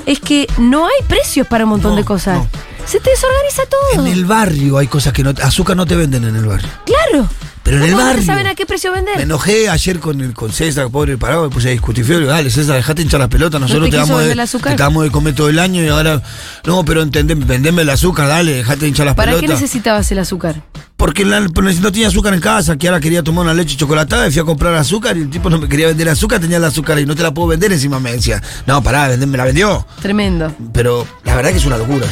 es 0.06 0.18
que 0.18 0.48
no 0.58 0.86
hay 0.86 1.06
precios 1.06 1.46
para 1.46 1.64
un 1.64 1.70
montón 1.70 1.94
de 1.96 2.04
cosas. 2.04 2.44
Se 2.86 3.00
te 3.00 3.10
desorganiza 3.10 3.62
todo. 3.70 4.04
En 4.06 4.12
el 4.12 4.24
barrio 4.24 4.78
hay 4.78 4.88
cosas 4.88 5.12
que 5.12 5.22
no. 5.22 5.30
Azúcar 5.42 5.76
no 5.76 5.86
te 5.86 5.96
venden 5.96 6.24
en 6.24 6.36
el 6.36 6.44
barrio. 6.44 6.68
Claro. 6.84 7.28
Pero 7.64 7.78
en 7.78 7.84
el 7.84 7.94
barrio. 7.94 8.22
saben 8.22 8.46
a 8.46 8.54
qué 8.54 8.66
precio 8.66 8.92
vender? 8.92 9.16
Me 9.16 9.22
enojé 9.22 9.70
ayer 9.70 9.98
con, 9.98 10.20
el, 10.20 10.34
con 10.34 10.52
César, 10.52 10.90
pobre 10.90 11.16
parado, 11.16 11.44
me 11.44 11.50
puse 11.50 11.68
a 11.68 11.70
discutir 11.72 12.04
feo. 12.04 12.26
Dale, 12.26 12.50
César, 12.50 12.76
dejate 12.76 13.02
hinchar 13.02 13.20
las 13.20 13.30
pelotas. 13.30 13.60
Nosotros 13.60 13.88
te, 13.88 13.96
damos 13.96 14.22
de, 14.22 14.34
te 14.34 14.76
damos 14.76 15.04
de 15.04 15.10
comer 15.10 15.34
todo 15.34 15.48
el 15.48 15.58
año 15.58 15.82
y 15.82 15.88
ahora. 15.88 16.22
No, 16.66 16.84
pero 16.84 17.00
entendeme, 17.00 17.44
vendeme 17.46 17.82
el 17.82 17.90
azúcar, 17.90 18.28
dale, 18.28 18.52
dejate 18.52 18.86
hinchar 18.86 19.06
las 19.06 19.14
pelotas. 19.14 19.34
¿Para 19.34 19.40
qué 19.40 19.48
necesitabas 19.48 20.12
el 20.12 20.18
azúcar? 20.18 20.62
Porque 20.96 21.24
no 21.24 21.92
tenía 21.92 22.08
azúcar 22.08 22.34
en 22.34 22.40
casa, 22.40 22.76
que 22.76 22.86
ahora 22.86 23.00
quería 23.00 23.22
tomar 23.22 23.44
una 23.44 23.54
leche 23.54 23.76
chocolatada, 23.76 24.28
y 24.28 24.30
fui 24.30 24.40
a 24.40 24.44
comprar 24.44 24.74
azúcar 24.74 25.16
y 25.16 25.22
el 25.22 25.30
tipo 25.30 25.50
no 25.50 25.58
me 25.58 25.68
quería 25.68 25.88
vender 25.88 26.08
azúcar, 26.08 26.40
tenía 26.40 26.58
el 26.58 26.64
azúcar 26.64 26.98
y 26.98 27.06
no 27.06 27.14
te 27.14 27.22
la 27.22 27.34
puedo 27.34 27.48
vender 27.48 27.72
encima 27.72 27.98
me 27.98 28.12
decía, 28.12 28.42
no, 28.66 28.82
pará, 28.82 29.14
me 29.16 29.36
la 29.36 29.44
vendió. 29.44 29.86
Tremendo. 30.00 30.54
Pero 30.72 31.06
la 31.24 31.34
verdad 31.34 31.50
que 31.50 31.58
es 31.58 31.66
una 31.66 31.78
locura. 31.78 32.06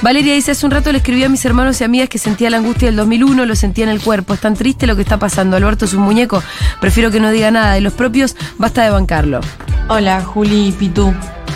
Valeria 0.00 0.32
dice, 0.34 0.52
hace 0.52 0.64
un 0.64 0.70
rato 0.70 0.92
le 0.92 0.98
escribí 0.98 1.24
a 1.24 1.28
mis 1.28 1.44
hermanos 1.44 1.80
y 1.80 1.84
amigas 1.84 2.08
que 2.08 2.18
sentía 2.18 2.50
la 2.50 2.58
angustia 2.58 2.86
del 2.86 2.94
2001, 2.96 3.44
lo 3.44 3.56
sentía 3.56 3.82
en 3.82 3.90
el 3.90 4.00
cuerpo. 4.00 4.32
Es 4.32 4.40
tan 4.40 4.54
triste 4.54 4.86
lo 4.86 4.94
que 4.94 5.02
está 5.02 5.18
pasando. 5.18 5.56
Alberto 5.56 5.86
es 5.86 5.94
un 5.94 6.02
muñeco, 6.02 6.40
prefiero 6.80 7.10
que 7.10 7.18
no 7.18 7.30
diga 7.30 7.50
nada. 7.50 7.76
Y 7.78 7.80
los 7.80 7.94
propios, 7.94 8.36
basta 8.58 8.84
de 8.84 8.90
bancarlo. 8.90 9.40
Hola, 9.88 10.22
Juli 10.22 10.68
y 10.68 10.72
Pitu. 10.72 11.12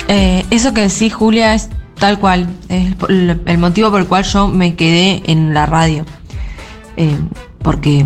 Eh, 0.09 0.45
eso 0.51 0.75
que 0.75 0.81
decís, 0.81 1.15
Julia, 1.15 1.55
es 1.55 1.69
tal 2.01 2.19
cual. 2.19 2.49
Es 2.69 2.97
el 3.09 3.59
motivo 3.59 3.93
por 3.93 4.01
el 4.01 4.09
cual 4.09 4.25
yo 4.25 4.49
me 4.49 4.75
quedé 4.75 5.23
en 5.31 5.55
la 5.55 5.67
radio. 5.67 6.05
Eh, 6.97 7.17
porque, 7.63 8.05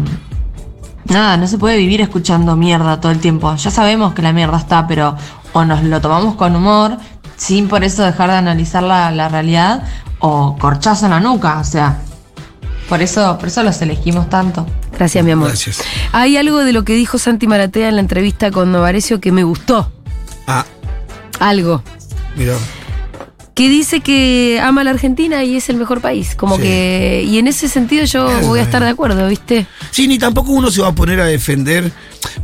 nada, 1.06 1.38
no 1.38 1.46
se 1.46 1.56
puede 1.56 1.78
vivir 1.78 2.02
escuchando 2.02 2.56
mierda 2.56 3.00
todo 3.00 3.10
el 3.10 3.20
tiempo. 3.20 3.56
Ya 3.56 3.70
sabemos 3.70 4.12
que 4.12 4.20
la 4.20 4.34
mierda 4.34 4.58
está, 4.58 4.86
pero 4.86 5.16
o 5.54 5.64
nos 5.64 5.82
lo 5.82 5.98
tomamos 6.02 6.34
con 6.34 6.54
humor, 6.54 6.98
sin 7.36 7.68
por 7.68 7.84
eso 7.84 8.02
dejar 8.02 8.28
de 8.28 8.36
analizar 8.36 8.82
la 8.82 9.28
realidad, 9.30 9.84
o 10.18 10.56
corchazo 10.58 11.06
en 11.06 11.12
la 11.12 11.20
nuca, 11.20 11.58
o 11.58 11.64
sea. 11.64 12.00
Por 12.88 13.02
eso, 13.02 13.36
por 13.38 13.48
eso 13.48 13.62
los 13.62 13.80
elegimos 13.82 14.30
tanto. 14.30 14.66
Gracias, 14.96 15.24
mi 15.24 15.32
amor. 15.32 15.48
Gracias. 15.48 15.82
Hay 16.12 16.36
algo 16.36 16.64
de 16.64 16.72
lo 16.72 16.84
que 16.84 16.94
dijo 16.94 17.18
Santi 17.18 17.46
Maratea 17.46 17.88
en 17.88 17.96
la 17.96 18.00
entrevista 18.00 18.50
con 18.50 18.70
Novarecio 18.72 19.20
que 19.20 19.32
me 19.32 19.42
gustó. 19.42 19.90
Ah. 20.46 20.64
Algo. 21.40 21.82
Mira. 22.36 22.54
Que 23.56 23.70
dice 23.70 24.00
que 24.00 24.60
ama 24.62 24.82
a 24.82 24.84
la 24.84 24.90
Argentina 24.90 25.42
y 25.42 25.56
es 25.56 25.70
el 25.70 25.78
mejor 25.78 26.02
país. 26.02 26.34
Como 26.36 26.58
que. 26.58 27.24
Y 27.26 27.38
en 27.38 27.48
ese 27.48 27.68
sentido 27.68 28.04
yo 28.04 28.28
voy 28.42 28.60
a 28.60 28.62
estar 28.62 28.84
de 28.84 28.90
acuerdo, 28.90 29.26
¿viste? 29.28 29.66
Sí, 29.90 30.06
ni 30.06 30.18
tampoco 30.18 30.52
uno 30.52 30.70
se 30.70 30.82
va 30.82 30.88
a 30.88 30.94
poner 30.94 31.20
a 31.20 31.24
defender, 31.24 31.90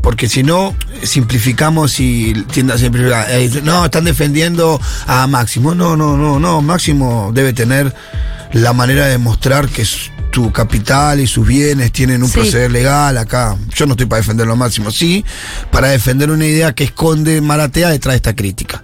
porque 0.01 0.27
si 0.27 0.42
no, 0.42 0.75
simplificamos 1.03 2.01
y 2.01 2.33
tiende 2.51 2.72
a 2.72 2.79
simplificar. 2.79 3.27
Eh, 3.29 3.61
no, 3.62 3.85
están 3.85 4.05
defendiendo 4.05 4.81
a 5.07 5.27
Máximo. 5.27 5.75
No, 5.75 5.96
no, 5.98 6.16
no, 6.16 6.40
no. 6.40 6.62
Máximo 6.62 7.31
debe 7.35 7.53
tener 7.53 7.94
la 8.53 8.72
manera 8.72 9.07
de 9.07 9.18
mostrar 9.18 9.68
que 9.68 9.85
tu 10.33 10.51
capital 10.51 11.20
y 11.20 11.27
sus 11.27 11.46
bienes 11.46 11.92
tienen 11.92 12.22
un 12.22 12.31
proceder 12.31 12.72
legal 12.72 13.18
acá. 13.18 13.57
Yo 13.75 13.87
no 13.87 13.92
estoy 13.92 14.07
para 14.07 14.22
defender 14.22 14.46
lo 14.46 14.57
máximo, 14.57 14.90
sí, 14.90 15.25
para 15.70 15.88
defender 15.88 16.31
una 16.31 16.46
idea 16.46 16.72
que 16.75 16.85
esconde 16.85 17.40
Maratea 17.40 17.90
detrás 17.90 18.14
de 18.14 18.16
esta 18.16 18.35
crítica. 18.35 18.83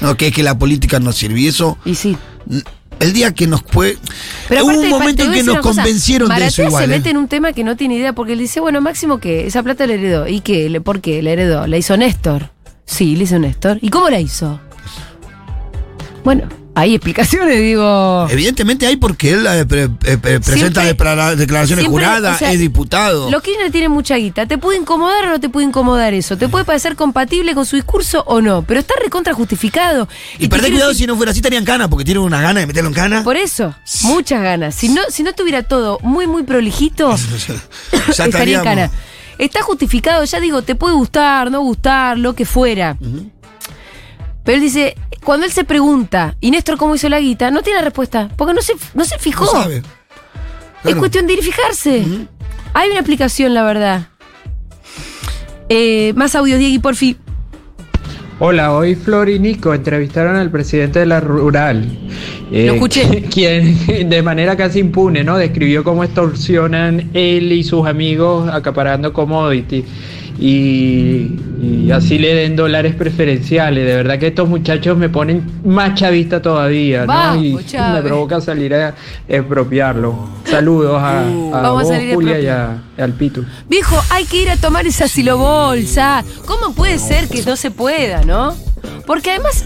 No, 0.00 0.16
que 0.16 0.28
es 0.28 0.34
que 0.34 0.42
la 0.42 0.58
política 0.58 0.98
no 1.00 1.12
sirve. 1.12 1.40
Y 1.40 1.48
eso. 1.48 1.78
Y 1.84 1.94
sí. 1.94 2.16
El 2.98 3.12
día 3.12 3.32
que 3.32 3.46
nos 3.46 3.62
puede. 3.62 3.96
Pero 4.48 4.66
hubo 4.66 4.78
un 4.78 4.88
momento 4.90 5.24
en 5.24 5.32
que 5.32 5.42
nos 5.42 5.58
convencieron 5.58 6.28
de 6.28 6.46
eso 6.46 6.62
igual. 6.62 6.84
se 6.84 6.88
mete 6.88 7.10
en 7.10 7.16
un 7.16 7.28
tema 7.28 7.52
que 7.52 7.64
no 7.64 7.76
tiene 7.76 7.96
idea, 7.96 8.12
porque 8.12 8.34
él 8.34 8.38
dice, 8.38 8.60
bueno, 8.60 8.80
Máximo, 8.80 9.18
que 9.18 9.46
esa 9.46 9.62
plata 9.62 9.86
la 9.86 9.94
heredó. 9.94 10.28
¿Y 10.28 10.40
qué? 10.40 10.80
¿Por 10.80 11.00
qué 11.00 11.22
la 11.22 11.30
heredó? 11.30 11.66
¿La 11.66 11.78
hizo 11.78 11.96
Néstor? 11.96 12.50
Sí, 12.84 13.16
la 13.16 13.22
hizo 13.22 13.38
Néstor. 13.38 13.78
¿Y 13.80 13.88
cómo 13.88 14.10
la 14.10 14.20
hizo? 14.20 14.60
Bueno, 16.24 16.48
hay 16.80 16.94
explicaciones, 16.94 17.58
digo. 17.58 18.26
Evidentemente 18.30 18.86
hay 18.86 18.96
porque 18.96 19.32
él 19.32 19.46
eh, 19.46 19.66
eh, 20.04 20.40
presenta 20.44 20.82
declaraciones 20.84 21.86
juradas, 21.86 22.40
es 22.42 22.58
diputado. 22.58 23.30
Los 23.30 23.42
Kirchner 23.42 23.70
tiene 23.70 23.88
mucha 23.88 24.16
guita. 24.16 24.46
¿Te 24.46 24.58
puede 24.58 24.78
incomodar 24.78 25.26
o 25.26 25.30
no 25.30 25.40
te 25.40 25.48
puede 25.48 25.66
incomodar 25.66 26.14
eso? 26.14 26.36
¿Te 26.38 26.48
puede 26.48 26.64
parecer 26.64 26.96
compatible 26.96 27.54
con 27.54 27.66
su 27.66 27.76
discurso 27.76 28.24
o 28.26 28.40
no? 28.40 28.62
Pero 28.62 28.80
está 28.80 28.94
recontra 29.02 29.34
justificado. 29.34 30.08
Y, 30.38 30.48
perdé 30.48 30.70
cuidado 30.70 30.94
si 30.94 31.06
no 31.06 31.16
fuera 31.16 31.32
así, 31.32 31.40
estarían 31.40 31.64
cana, 31.64 31.88
porque 31.88 32.04
tienen 32.04 32.22
una 32.22 32.40
gana 32.40 32.60
de 32.60 32.66
meterlo 32.66 32.88
en 32.88 32.94
cana. 32.94 33.24
Por 33.24 33.36
eso, 33.36 33.74
muchas 34.02 34.42
ganas. 34.42 34.74
Si 34.74 34.88
no, 34.88 35.02
si 35.10 35.22
no 35.22 35.32
tuviera 35.34 35.62
todo 35.62 35.98
muy, 36.02 36.26
muy 36.26 36.44
prolijito, 36.44 37.14
estaría 38.08 38.58
en 38.58 38.64
cana. 38.64 38.90
Está 39.38 39.62
justificado, 39.62 40.24
ya 40.24 40.40
digo, 40.40 40.62
te 40.62 40.74
puede 40.74 40.94
gustar, 40.94 41.50
no 41.50 41.60
gustar, 41.60 42.18
lo 42.18 42.34
que 42.34 42.44
fuera. 42.44 42.96
Pero 44.44 44.56
él 44.56 44.62
dice, 44.62 44.96
cuando 45.24 45.46
él 45.46 45.52
se 45.52 45.64
pregunta, 45.64 46.36
¿y 46.40 46.50
Néstor 46.50 46.76
cómo 46.76 46.94
hizo 46.94 47.08
la 47.08 47.20
guita? 47.20 47.50
No 47.50 47.62
tiene 47.62 47.82
respuesta, 47.82 48.28
porque 48.36 48.54
no 48.54 48.62
se, 48.62 48.74
no 48.94 49.04
se 49.04 49.18
fijó. 49.18 49.46
Es 50.84 50.94
cuestión 50.96 51.26
de 51.26 51.34
ir 51.34 51.42
fijarse. 51.42 52.04
Hay 52.72 52.90
una 52.90 53.00
explicación, 53.00 53.52
la 53.52 53.62
verdad. 53.62 54.08
Eh, 55.68 56.12
más 56.16 56.34
audio, 56.34 56.58
Diego, 56.58 56.82
por 56.82 56.96
fin. 56.96 57.16
Hola, 58.42 58.72
hoy 58.72 58.94
Flor 58.94 59.28
y 59.28 59.38
Nico 59.38 59.74
entrevistaron 59.74 60.34
al 60.34 60.50
presidente 60.50 61.00
de 61.00 61.06
la 61.06 61.20
Rural. 61.20 61.86
Eh, 62.50 62.68
Lo 62.68 62.72
escuché. 62.72 63.22
Quien 63.30 64.08
de 64.08 64.22
manera 64.22 64.56
casi 64.56 64.78
impune, 64.78 65.22
¿no? 65.22 65.36
Describió 65.36 65.84
cómo 65.84 66.02
extorsionan 66.04 67.10
él 67.12 67.52
y 67.52 67.62
sus 67.62 67.86
amigos 67.86 68.48
acaparando 68.50 69.12
commodity 69.12 69.84
y, 70.38 71.90
así 71.92 72.18
le 72.18 72.34
den 72.34 72.56
dólares 72.56 72.94
preferenciales. 72.94 73.84
De 73.84 73.94
verdad 73.94 74.18
que 74.18 74.28
estos 74.28 74.48
muchachos 74.48 74.96
me 74.96 75.08
ponen 75.08 75.44
más 75.64 75.94
chavista 75.94 76.40
todavía, 76.40 77.06
¿no? 77.06 77.42
y 77.42 77.54
me 77.54 78.02
provoca 78.02 78.40
salir 78.40 78.74
a 78.74 78.94
expropiarlo. 79.28 80.28
Saludos 80.44 81.00
a, 81.02 81.22
uh. 81.22 82.14
Julia, 82.14 82.80
y, 82.96 83.00
al 83.00 83.12
Pitu. 83.12 83.44
Viejo, 83.68 83.96
hay 84.10 84.24
que 84.24 84.42
ir 84.42 84.50
a 84.50 84.56
tomar 84.56 84.86
esa 84.86 85.08
silobolsa. 85.08 86.24
¿Cómo 86.46 86.74
puede 86.74 86.98
ser 86.98 87.28
que 87.28 87.42
no 87.42 87.56
se 87.56 87.70
pueda, 87.70 88.24
no? 88.24 88.54
Porque 89.06 89.30
además, 89.30 89.64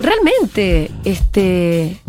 realmente, 0.00 0.90
este 1.04 2.00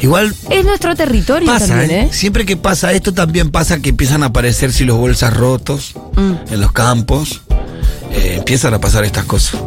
Igual. 0.00 0.34
Es 0.50 0.64
nuestro 0.64 0.94
territorio 0.94 1.50
también, 1.58 1.90
¿eh? 1.90 2.02
¿eh? 2.04 2.08
Siempre 2.12 2.44
que 2.44 2.56
pasa 2.56 2.92
esto, 2.92 3.12
también 3.12 3.50
pasa 3.50 3.80
que 3.80 3.90
empiezan 3.90 4.22
a 4.22 4.26
aparecer 4.26 4.72
si 4.72 4.84
los 4.84 4.96
bolsas 4.96 5.34
rotos 5.34 5.94
mm. 6.14 6.52
en 6.52 6.60
los 6.60 6.72
campos. 6.72 7.42
Eh, 8.12 8.36
empiezan 8.38 8.72
a 8.74 8.80
pasar 8.80 9.04
estas 9.04 9.24
cosas. 9.24 9.60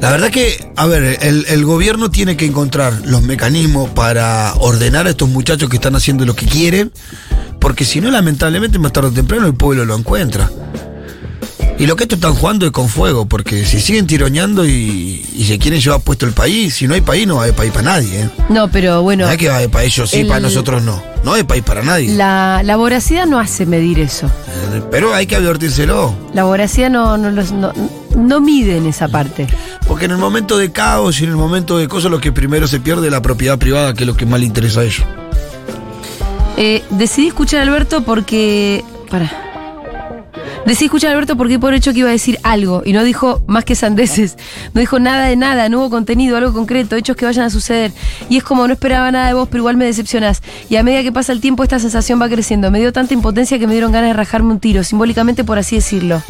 La 0.00 0.10
verdad 0.12 0.30
que, 0.30 0.72
a 0.76 0.86
ver, 0.86 1.18
el, 1.22 1.44
el, 1.48 1.64
gobierno 1.64 2.10
tiene 2.10 2.36
que 2.36 2.46
encontrar 2.46 2.92
los 3.04 3.22
mecanismos 3.22 3.90
para 3.90 4.54
ordenar 4.54 5.06
a 5.06 5.10
estos 5.10 5.28
muchachos 5.28 5.68
que 5.68 5.76
están 5.76 5.96
haciendo 5.96 6.24
lo 6.24 6.36
que 6.36 6.46
quieren, 6.46 6.92
porque 7.60 7.84
si 7.84 8.00
no, 8.00 8.10
lamentablemente, 8.10 8.78
más 8.78 8.92
tarde 8.92 9.08
o 9.08 9.12
temprano 9.12 9.46
el 9.46 9.54
pueblo 9.54 9.84
lo 9.84 9.96
encuentra. 9.96 10.50
Y 11.78 11.86
lo 11.86 11.94
que 11.94 12.04
estos 12.04 12.16
están 12.16 12.34
jugando 12.34 12.66
es 12.66 12.72
con 12.72 12.88
fuego, 12.88 13.26
porque 13.26 13.64
si 13.64 13.80
siguen 13.80 14.08
tironeando 14.08 14.66
y, 14.66 15.24
se 15.46 15.58
quieren 15.58 15.80
llevar 15.80 16.00
puesto 16.00 16.26
el 16.26 16.32
país, 16.32 16.74
si 16.74 16.88
no 16.88 16.94
hay 16.94 17.02
país, 17.02 17.24
no 17.26 17.36
va 17.36 17.42
a 17.42 17.44
haber 17.44 17.54
país 17.54 17.70
para 17.70 17.84
nadie. 17.84 18.22
¿eh? 18.22 18.30
No, 18.48 18.68
pero 18.68 19.02
bueno. 19.02 19.26
No 19.26 19.30
es 19.30 19.38
que 19.38 19.48
haber 19.48 19.70
para 19.70 19.84
ellos 19.84 20.10
sí, 20.10 20.24
para 20.24 20.40
nosotros 20.40 20.82
no. 20.82 21.00
No 21.22 21.34
hay 21.34 21.44
país 21.44 21.62
para 21.62 21.82
nadie. 21.82 22.14
La, 22.14 22.62
la 22.64 22.76
voracidad 22.76 23.26
no 23.26 23.38
hace 23.38 23.64
medir 23.64 24.00
eso. 24.00 24.26
Eh, 24.26 24.82
pero 24.90 25.14
hay 25.14 25.26
que 25.26 25.36
advertírselo. 25.36 26.14
La 26.34 26.42
voracidad 26.42 26.90
no, 26.90 27.16
no, 27.16 27.30
no, 27.30 27.72
no 28.16 28.40
mide 28.40 28.76
en 28.76 28.86
esa 28.86 29.06
parte. 29.06 29.46
Porque 29.86 30.06
en 30.06 30.10
el 30.10 30.18
momento 30.18 30.58
de 30.58 30.72
caos 30.72 31.20
y 31.20 31.24
en 31.24 31.30
el 31.30 31.36
momento 31.36 31.78
de 31.78 31.86
cosas, 31.86 32.10
lo 32.10 32.20
que 32.20 32.32
primero 32.32 32.66
se 32.66 32.80
pierde 32.80 33.06
es 33.06 33.12
la 33.12 33.22
propiedad 33.22 33.56
privada, 33.56 33.94
que 33.94 34.02
es 34.02 34.06
lo 34.06 34.16
que 34.16 34.26
más 34.26 34.40
le 34.40 34.46
interesa 34.46 34.80
a 34.80 34.84
ellos. 34.84 35.04
Eh, 36.56 36.82
decidí 36.90 37.28
escuchar 37.28 37.60
a 37.60 37.62
Alberto 37.62 38.02
porque. 38.02 38.84
Para. 39.08 39.47
Decí 40.66 40.84
escuchar 40.84 41.12
Alberto 41.12 41.36
porque 41.36 41.58
por 41.58 41.72
hecho 41.72 41.92
que 41.92 42.00
iba 42.00 42.08
a 42.08 42.12
decir 42.12 42.38
algo 42.42 42.82
y 42.84 42.92
no 42.92 43.02
dijo 43.02 43.42
más 43.46 43.64
que 43.64 43.74
sandeces. 43.74 44.36
No 44.74 44.80
dijo 44.80 44.98
nada 44.98 45.26
de 45.26 45.36
nada, 45.36 45.68
no 45.68 45.80
hubo 45.80 45.90
contenido, 45.90 46.36
algo 46.36 46.52
concreto, 46.52 46.96
hechos 46.96 47.16
que 47.16 47.24
vayan 47.24 47.44
a 47.44 47.50
suceder. 47.50 47.92
Y 48.28 48.36
es 48.36 48.44
como 48.44 48.66
no 48.66 48.74
esperaba 48.74 49.10
nada 49.10 49.28
de 49.28 49.34
vos, 49.34 49.48
pero 49.48 49.62
igual 49.62 49.76
me 49.76 49.86
decepcionás. 49.86 50.42
Y 50.68 50.76
a 50.76 50.82
medida 50.82 51.02
que 51.02 51.12
pasa 51.12 51.32
el 51.32 51.40
tiempo, 51.40 51.62
esta 51.62 51.78
sensación 51.78 52.20
va 52.20 52.28
creciendo. 52.28 52.70
Me 52.70 52.80
dio 52.80 52.92
tanta 52.92 53.14
impotencia 53.14 53.58
que 53.58 53.66
me 53.66 53.72
dieron 53.72 53.92
ganas 53.92 54.10
de 54.10 54.14
rajarme 54.14 54.50
un 54.50 54.60
tiro, 54.60 54.84
simbólicamente 54.84 55.44
por 55.44 55.58
así 55.58 55.76
decirlo. 55.76 56.22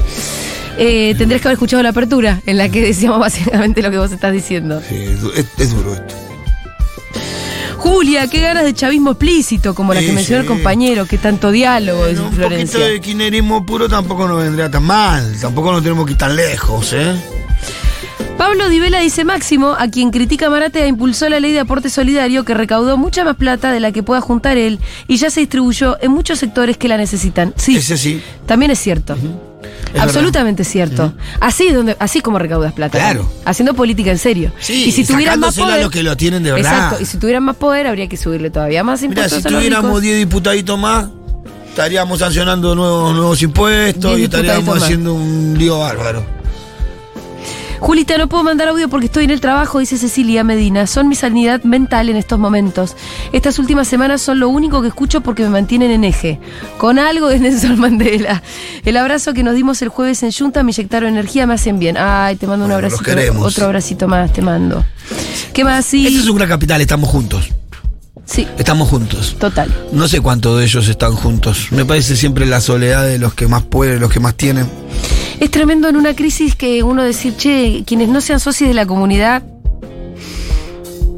Eh, 0.78 1.16
tendrías 1.18 1.42
que 1.42 1.48
haber 1.48 1.56
escuchado 1.56 1.82
la 1.82 1.88
apertura 1.88 2.40
en 2.46 2.58
la 2.58 2.68
que 2.68 2.80
decíamos 2.80 3.18
básicamente 3.18 3.82
lo 3.82 3.90
que 3.90 3.98
vos 3.98 4.12
estás 4.12 4.32
diciendo. 4.32 4.80
Sí, 4.88 5.04
es 5.58 5.74
duro 5.74 5.94
esto. 5.94 6.27
Julia, 7.78 8.26
qué 8.28 8.40
ganas 8.40 8.64
de 8.64 8.74
chavismo 8.74 9.12
explícito, 9.12 9.74
como 9.74 9.94
la 9.94 10.00
que 10.00 10.12
mencionó 10.12 10.42
el 10.42 10.46
compañero, 10.48 11.06
qué 11.06 11.16
tanto 11.16 11.50
diálogo, 11.50 12.06
dice 12.06 12.22
Florencia. 12.32 12.48
Un 12.48 12.66
poquito 12.66 12.78
de 12.80 13.00
kinerismo 13.00 13.64
puro 13.64 13.88
tampoco 13.88 14.26
nos 14.28 14.42
vendría 14.42 14.70
tan 14.70 14.82
mal, 14.84 15.36
tampoco 15.40 15.72
nos 15.72 15.82
tenemos 15.82 16.04
que 16.04 16.12
ir 16.12 16.18
tan 16.18 16.34
lejos, 16.36 16.92
¿eh? 16.92 17.14
Pablo 18.36 18.68
Divela 18.68 19.00
dice 19.00 19.24
Máximo, 19.24 19.74
a 19.78 19.88
quien 19.88 20.10
critica 20.10 20.48
Maratea, 20.48 20.86
impulsó 20.86 21.28
la 21.28 21.40
ley 21.40 21.52
de 21.52 21.60
aporte 21.60 21.90
solidario 21.90 22.44
que 22.44 22.54
recaudó 22.54 22.96
mucha 22.96 23.24
más 23.24 23.36
plata 23.36 23.72
de 23.72 23.80
la 23.80 23.90
que 23.90 24.02
pueda 24.04 24.20
juntar 24.20 24.56
él 24.58 24.78
y 25.08 25.16
ya 25.16 25.28
se 25.30 25.40
distribuyó 25.40 25.96
en 26.00 26.12
muchos 26.12 26.38
sectores 26.38 26.76
que 26.76 26.86
la 26.88 26.96
necesitan. 26.96 27.52
Sí, 27.56 27.76
Ese 27.76 27.96
sí. 27.96 28.22
también 28.46 28.70
es 28.70 28.78
cierto. 28.78 29.16
Absolutamente 29.98 30.64
cierto. 30.64 31.12
Así 31.40 31.70
donde, 31.70 31.96
así 31.98 32.20
como 32.20 32.38
recaudas 32.38 32.72
plata. 32.72 32.98
Claro. 32.98 33.30
Haciendo 33.44 33.74
política 33.74 34.10
en 34.10 34.18
serio. 34.18 34.52
Sí, 34.60 34.84
y 34.86 34.92
si 34.92 35.04
tuvieran 35.04 35.40
más 35.40 35.56
poder, 35.56 35.80
a 35.80 35.82
los 35.82 35.90
que 35.90 36.02
lo 36.02 36.16
tienen 36.16 36.42
de 36.42 36.52
verdad. 36.52 36.72
Exacto. 36.72 37.02
Y 37.02 37.06
si 37.06 37.18
tuvieran 37.18 37.44
más 37.44 37.56
poder, 37.56 37.86
habría 37.86 38.08
que 38.08 38.16
subirle 38.16 38.50
todavía 38.50 38.84
más 38.84 39.02
impuestos. 39.02 39.42
si 39.42 39.48
a 39.48 39.50
los 39.50 39.58
tuviéramos 39.60 39.90
ricos. 39.90 40.02
10 40.02 40.18
diputaditos 40.18 40.78
más, 40.78 41.08
estaríamos 41.68 42.18
sancionando 42.18 42.74
nuevos, 42.74 43.14
nuevos 43.14 43.42
impuestos 43.42 44.16
10 44.16 44.20
y 44.20 44.24
estaríamos 44.24 44.82
haciendo 44.82 45.14
un 45.14 45.54
lío 45.56 45.78
bárbaro. 45.78 46.37
Julita, 47.80 48.18
no 48.18 48.28
puedo 48.28 48.42
mandar 48.42 48.68
audio 48.68 48.88
porque 48.88 49.06
estoy 49.06 49.24
en 49.24 49.30
el 49.30 49.40
trabajo, 49.40 49.78
dice 49.78 49.96
Cecilia 49.98 50.42
Medina. 50.44 50.86
Son 50.86 51.08
mi 51.08 51.14
sanidad 51.14 51.62
mental 51.62 52.08
en 52.08 52.16
estos 52.16 52.38
momentos. 52.38 52.96
Estas 53.32 53.58
últimas 53.58 53.86
semanas 53.88 54.20
son 54.20 54.40
lo 54.40 54.48
único 54.48 54.82
que 54.82 54.88
escucho 54.88 55.20
porque 55.20 55.42
me 55.44 55.50
mantienen 55.50 55.90
en 55.90 56.04
eje. 56.04 56.40
Con 56.78 56.98
algo 56.98 57.28
de 57.28 57.38
Nelson 57.40 57.78
Mandela. 57.78 58.42
El 58.84 58.96
abrazo 58.96 59.32
que 59.32 59.42
nos 59.42 59.54
dimos 59.54 59.80
el 59.82 59.88
jueves 59.88 60.22
en 60.22 60.32
Junta 60.32 60.62
me 60.62 60.72
inyectaron 60.72 61.10
energía, 61.10 61.46
me 61.46 61.54
hacen 61.54 61.78
bien. 61.78 61.96
Ay, 61.98 62.36
te 62.36 62.46
mando 62.46 62.64
un 62.66 62.72
Bueno, 62.72 62.86
abracito. 62.88 63.40
Otro 63.42 63.66
abracito 63.66 64.08
más, 64.08 64.32
te 64.32 64.42
mando. 64.42 64.84
¿Qué 65.52 65.64
más? 65.64 65.84
Sí. 65.84 66.06
Esta 66.06 66.18
es 66.20 66.28
una 66.28 66.46
capital, 66.48 66.80
estamos 66.80 67.08
juntos. 67.08 67.48
Sí, 68.24 68.46
Estamos 68.58 68.90
juntos. 68.90 69.36
total. 69.38 69.72
No 69.92 70.06
sé 70.06 70.20
cuántos 70.20 70.58
de 70.58 70.64
ellos 70.66 70.86
están 70.88 71.14
juntos. 71.14 71.68
Me 71.70 71.86
parece 71.86 72.14
siempre 72.14 72.44
la 72.44 72.60
soledad 72.60 73.06
de 73.06 73.18
los 73.18 73.32
que 73.32 73.46
más 73.48 73.62
pueden, 73.62 74.00
los 74.00 74.10
que 74.12 74.20
más 74.20 74.34
tienen. 74.34 74.68
Es 75.40 75.52
tremendo 75.52 75.88
en 75.88 75.96
una 75.96 76.14
crisis 76.14 76.56
que 76.56 76.82
uno 76.82 77.04
decir, 77.04 77.36
che, 77.36 77.84
quienes 77.86 78.08
no 78.08 78.20
sean 78.20 78.40
socios 78.40 78.68
de 78.68 78.74
la 78.74 78.86
comunidad, 78.86 79.44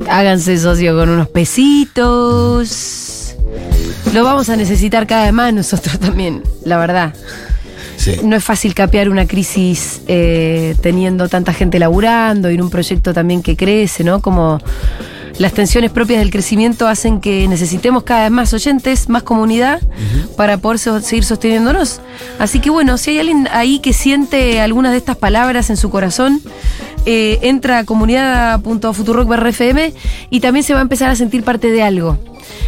háganse 0.08 0.58
socios 0.58 0.98
con 0.98 1.08
unos 1.08 1.28
pesitos. 1.28 3.34
Lo 4.12 4.24
vamos 4.24 4.50
a 4.50 4.56
necesitar 4.56 5.06
cada 5.06 5.24
vez 5.24 5.32
más 5.32 5.54
nosotros 5.54 5.98
también, 6.00 6.42
la 6.64 6.76
verdad. 6.76 7.14
Sí. 7.96 8.16
No 8.22 8.36
es 8.36 8.44
fácil 8.44 8.74
capear 8.74 9.08
una 9.08 9.26
crisis 9.26 10.02
eh, 10.06 10.74
teniendo 10.80 11.28
tanta 11.28 11.52
gente 11.52 11.78
laburando 11.78 12.50
y 12.50 12.54
en 12.54 12.62
un 12.62 12.70
proyecto 12.70 13.14
también 13.14 13.42
que 13.42 13.56
crece, 13.56 14.04
¿no? 14.04 14.20
Como 14.20 14.58
las 15.40 15.54
tensiones 15.54 15.90
propias 15.90 16.20
del 16.20 16.30
crecimiento 16.30 16.86
hacen 16.86 17.18
que 17.18 17.48
necesitemos 17.48 18.02
cada 18.02 18.24
vez 18.24 18.30
más 18.30 18.52
oyentes, 18.52 19.08
más 19.08 19.22
comunidad 19.22 19.80
para 20.36 20.58
poder 20.58 20.78
so- 20.78 21.00
seguir 21.00 21.24
sosteniéndonos. 21.24 22.02
Así 22.38 22.60
que 22.60 22.68
bueno, 22.68 22.98
si 22.98 23.12
hay 23.12 23.20
alguien 23.20 23.48
ahí 23.50 23.78
que 23.78 23.94
siente 23.94 24.60
algunas 24.60 24.92
de 24.92 24.98
estas 24.98 25.16
palabras 25.16 25.70
en 25.70 25.78
su 25.78 25.88
corazón, 25.88 26.42
eh, 27.06 27.38
entra 27.40 27.78
a 27.78 27.84
comunidad.futurock.fm 27.84 29.94
y 30.28 30.40
también 30.40 30.62
se 30.62 30.74
va 30.74 30.80
a 30.80 30.82
empezar 30.82 31.08
a 31.10 31.16
sentir 31.16 31.42
parte 31.42 31.70
de 31.70 31.82
algo. 31.82 32.18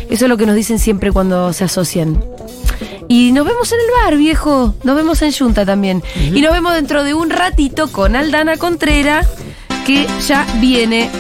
Eso 0.09 0.25
es 0.25 0.29
lo 0.31 0.39
que 0.39 0.47
nos 0.47 0.55
dicen 0.55 0.79
siempre 0.79 1.13
cuando 1.13 1.53
se 1.53 1.65
asocian. 1.65 2.25
Y 3.09 3.33
nos 3.33 3.45
vemos 3.47 3.71
en 3.73 3.79
el 3.81 3.87
bar, 4.05 4.17
viejo. 4.17 4.75
Nos 4.85 4.97
vemos 4.97 5.21
en 5.21 5.33
Junta 5.33 5.67
también. 5.67 6.03
Y 6.33 6.41
nos 6.41 6.53
vemos 6.53 6.73
dentro 6.73 7.05
de 7.05 7.13
un 7.13 7.29
ratito 7.29 7.89
con 7.93 8.17
Aldana 8.17 8.57
Contrera, 8.57 9.27
que 9.85 10.07
ya 10.27 10.47
viene 10.61 11.11